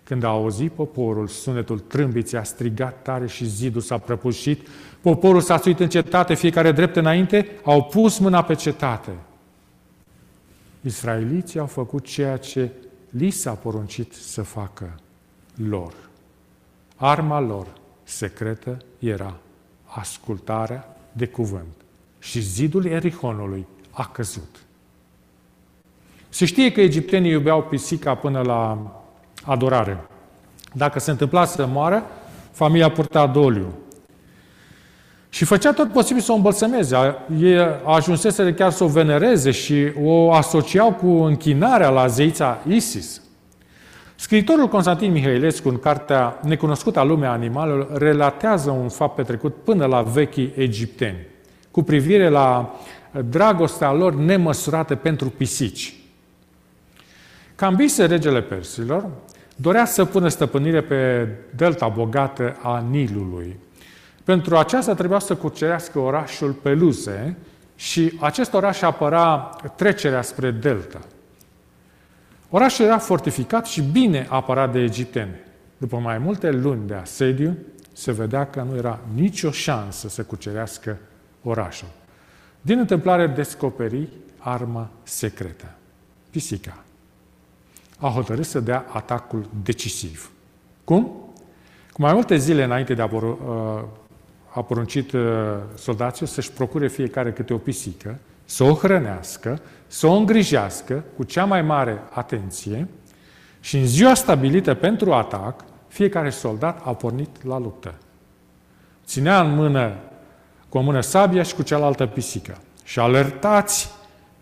Când 0.04 0.22
a 0.22 0.28
auzit 0.28 0.72
poporul 0.72 1.26
sunetul 1.26 1.78
trâmbiții, 1.78 2.36
a 2.36 2.42
strigat 2.42 3.02
tare 3.02 3.26
și 3.26 3.44
zidul 3.44 3.80
s-a 3.80 3.98
prăpușit, 3.98 4.68
poporul 5.00 5.40
s-a 5.40 5.58
suit 5.58 5.80
în 5.80 5.88
cetate, 5.88 6.34
fiecare 6.34 6.72
drept 6.72 6.96
înainte, 6.96 7.48
au 7.64 7.84
pus 7.84 8.18
mâna 8.18 8.42
pe 8.44 8.54
cetate. 8.54 9.16
Israeliții 10.80 11.60
au 11.60 11.66
făcut 11.66 12.04
ceea 12.04 12.36
ce 12.36 12.70
li 13.10 13.30
s-a 13.30 13.52
poruncit 13.52 14.12
să 14.12 14.42
facă 14.42 15.00
lor. 15.56 16.10
Arma 17.04 17.40
lor 17.40 17.66
secretă 18.02 18.76
era 18.98 19.34
ascultarea 19.84 20.96
de 21.12 21.26
cuvânt. 21.26 21.74
Și 22.18 22.40
zidul 22.40 22.86
Erihonului 22.86 23.66
a 23.90 24.08
căzut. 24.12 24.56
Se 26.28 26.44
știe 26.44 26.72
că 26.72 26.80
egiptenii 26.80 27.30
iubeau 27.30 27.62
pisica 27.62 28.14
până 28.14 28.40
la 28.40 28.78
adorare. 29.44 30.04
Dacă 30.72 30.98
se 30.98 31.10
întâmpla 31.10 31.44
să 31.44 31.66
moară, 31.66 32.04
familia 32.50 32.90
purta 32.90 33.26
doliu. 33.26 33.72
Și 35.28 35.44
făcea 35.44 35.72
tot 35.72 35.92
posibil 35.92 36.22
să 36.22 36.32
o 36.32 36.34
îmbălsămeze. 36.34 36.96
Ei 37.38 37.58
ajunsese 37.84 38.54
chiar 38.54 38.70
să 38.70 38.84
o 38.84 38.88
venereze 38.88 39.50
și 39.50 39.92
o 40.02 40.32
asociau 40.32 40.92
cu 40.92 41.06
închinarea 41.06 41.88
la 41.88 42.06
zeița 42.06 42.60
Isis. 42.68 43.22
Scriitorul 44.22 44.68
Constantin 44.68 45.12
Mihailescu, 45.12 45.68
în 45.68 45.78
cartea 45.78 46.40
Necunoscută 46.42 46.98
a 46.98 47.04
lumea 47.04 47.30
animalelor, 47.30 47.98
relatează 47.98 48.70
un 48.70 48.88
fapt 48.88 49.14
petrecut 49.14 49.54
până 49.64 49.86
la 49.86 50.02
vechii 50.02 50.52
egipteni, 50.56 51.26
cu 51.70 51.82
privire 51.82 52.28
la 52.28 52.74
dragostea 53.28 53.92
lor 53.92 54.14
nemăsurată 54.14 54.94
pentru 54.94 55.28
pisici. 55.28 55.94
Cambise, 57.54 58.04
regele 58.04 58.42
persilor, 58.42 59.06
dorea 59.56 59.84
să 59.84 60.04
pună 60.04 60.28
stăpânire 60.28 60.80
pe 60.80 61.28
delta 61.56 61.88
bogată 61.88 62.56
a 62.62 62.84
Nilului. 62.90 63.56
Pentru 64.24 64.56
aceasta 64.56 64.94
trebuia 64.94 65.18
să 65.18 65.34
cucerească 65.34 65.98
orașul 65.98 66.52
Peluze 66.52 67.36
și 67.76 68.12
acest 68.20 68.54
oraș 68.54 68.82
apăra 68.82 69.56
trecerea 69.76 70.22
spre 70.22 70.50
delta. 70.50 71.00
Orașul 72.54 72.84
era 72.84 72.98
fortificat 72.98 73.66
și 73.66 73.82
bine 73.82 74.26
apărat 74.30 74.72
de 74.72 74.78
egipteni. 74.78 75.34
După 75.78 75.96
mai 75.96 76.18
multe 76.18 76.50
luni 76.50 76.86
de 76.86 76.94
asediu, 76.94 77.56
se 77.92 78.12
vedea 78.12 78.46
că 78.46 78.62
nu 78.62 78.76
era 78.76 79.00
nicio 79.14 79.50
șansă 79.50 80.08
să 80.08 80.22
cucerească 80.22 80.98
orașul. 81.42 81.88
Din 82.60 82.78
întâmplare 82.78 83.26
descoperi 83.26 84.08
arma 84.38 84.90
secretă, 85.02 85.74
pisica. 86.30 86.84
A 87.98 88.08
hotărât 88.08 88.44
să 88.44 88.60
dea 88.60 88.86
atacul 88.92 89.48
decisiv. 89.62 90.30
Cum? 90.84 91.02
Cu 91.92 92.02
mai 92.02 92.12
multe 92.12 92.36
zile 92.36 92.64
înainte 92.64 92.94
de 92.94 93.02
a, 93.02 93.08
por- 93.08 93.22
uh, 93.22 93.82
a 94.54 94.62
poruncit 94.62 95.12
uh, 95.12 95.22
soldații 95.74 96.26
să-și 96.26 96.52
procure 96.52 96.88
fiecare 96.88 97.32
câte 97.32 97.52
o 97.52 97.58
pisică, 97.58 98.18
să 98.52 98.64
o 98.64 98.74
hrănească, 98.74 99.60
să 99.86 100.06
o 100.06 100.12
îngrijească 100.12 101.04
cu 101.16 101.24
cea 101.24 101.44
mai 101.44 101.62
mare 101.62 102.02
atenție 102.10 102.88
și 103.60 103.76
în 103.76 103.86
ziua 103.86 104.14
stabilită 104.14 104.74
pentru 104.74 105.12
atac, 105.12 105.64
fiecare 105.88 106.30
soldat 106.30 106.80
a 106.84 106.94
pornit 106.94 107.44
la 107.44 107.58
luptă. 107.58 107.94
Ținea 109.04 109.40
în 109.40 109.54
mână 109.54 109.94
cu 110.68 110.78
o 110.78 110.80
mână 110.80 111.00
sabia 111.00 111.42
și 111.42 111.54
cu 111.54 111.62
cealaltă 111.62 112.06
pisică. 112.06 112.58
Și 112.84 112.98
alertați 112.98 113.90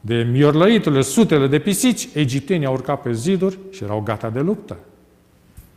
de 0.01 0.23
miorlăiturile 0.23 1.03
sutele 1.03 1.47
de 1.47 1.59
pisici, 1.59 2.09
egiptenii 2.15 2.67
au 2.67 2.73
urcat 2.73 3.03
pe 3.03 3.13
ziduri 3.13 3.59
și 3.71 3.85
erau 3.85 4.01
gata 4.01 4.31
de 4.31 4.41
luptă. 4.41 4.77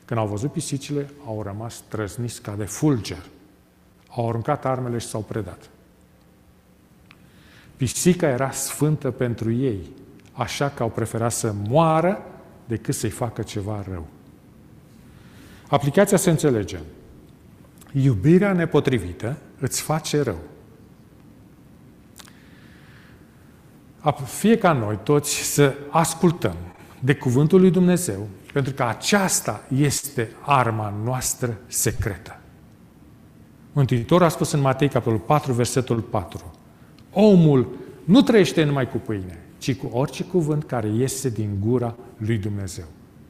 Când 0.05 0.19
au 0.19 0.27
văzut 0.27 0.51
pisicile, 0.51 1.09
au 1.27 1.41
rămas 1.43 1.83
trăzniți 1.87 2.41
ca 2.41 2.53
de 2.57 2.65
fulger. 2.65 3.25
Au 4.07 4.29
aruncat 4.29 4.65
armele 4.65 4.97
și 4.97 5.07
s-au 5.07 5.21
predat. 5.21 5.69
Pisica 7.77 8.27
era 8.27 8.51
sfântă 8.51 9.12
pentru 9.12 9.51
ei, 9.51 9.79
așa 10.31 10.69
că 10.69 10.83
au 10.83 10.89
preferat 10.89 11.31
să 11.31 11.53
moară 11.67 12.21
decât 12.65 12.95
să-i 12.95 13.09
facă 13.09 13.41
ceva 13.41 13.83
rău. 13.89 14.07
Aplicația 15.67 16.17
se 16.17 16.29
înțelege. 16.29 16.79
Iubirea 17.91 18.53
nepotrivită 18.53 19.38
îți 19.59 19.81
face 19.81 20.21
rău. 20.21 20.38
Fie 24.25 24.57
ca 24.57 24.71
noi 24.71 24.99
toți 25.03 25.36
să 25.36 25.75
ascultăm 25.89 26.55
de 26.99 27.15
Cuvântul 27.15 27.59
lui 27.59 27.71
Dumnezeu, 27.71 28.27
pentru 28.53 28.73
că 28.73 28.83
aceasta 28.83 29.65
este 29.75 30.29
arma 30.41 30.93
noastră 31.03 31.57
secretă. 31.67 32.39
Mântuitorul 33.71 34.25
a 34.25 34.29
spus 34.29 34.51
în 34.51 34.59
Matei, 34.59 34.89
capitolul 34.89 35.19
4, 35.19 35.53
versetul 35.53 35.99
4. 35.99 36.53
Omul 37.13 37.67
nu 38.04 38.21
trăiește 38.21 38.63
numai 38.63 38.89
cu 38.89 38.97
pâine, 38.97 39.39
ci 39.58 39.76
cu 39.76 39.89
orice 39.91 40.23
cuvânt 40.23 40.63
care 40.63 40.88
iese 40.88 41.30
din 41.30 41.49
gura 41.65 41.95
lui 42.17 42.38
Dumnezeu. 42.38 42.86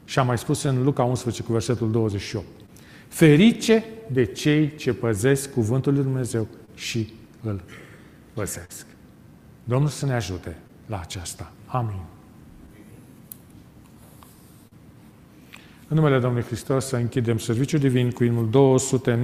Și 0.05 0.19
am 0.19 0.25
mai 0.25 0.37
spus 0.37 0.63
în 0.63 0.83
Luca 0.83 1.03
11 1.03 1.43
cu 1.43 1.51
versetul 1.51 1.91
28. 1.91 2.45
Ferice 3.07 3.83
de 4.11 4.25
cei 4.25 4.75
ce 4.75 4.93
păzesc 4.93 5.53
cuvântul 5.53 5.93
lui 5.93 6.03
Dumnezeu 6.03 6.47
și 6.75 7.13
îl 7.41 7.63
păzesc. 8.33 8.85
Domnul 9.63 9.89
să 9.89 10.05
ne 10.05 10.13
ajute 10.13 10.57
la 10.85 10.99
aceasta. 10.99 11.51
Amin. 11.65 12.01
În 15.87 15.99
numele 15.99 16.19
Domnului 16.19 16.47
Hristos 16.47 16.85
să 16.85 16.95
închidem 16.95 17.37
serviciul 17.37 17.79
divin 17.79 18.11
cu 18.11 18.23
inul 18.23 18.49
209. 18.49 19.21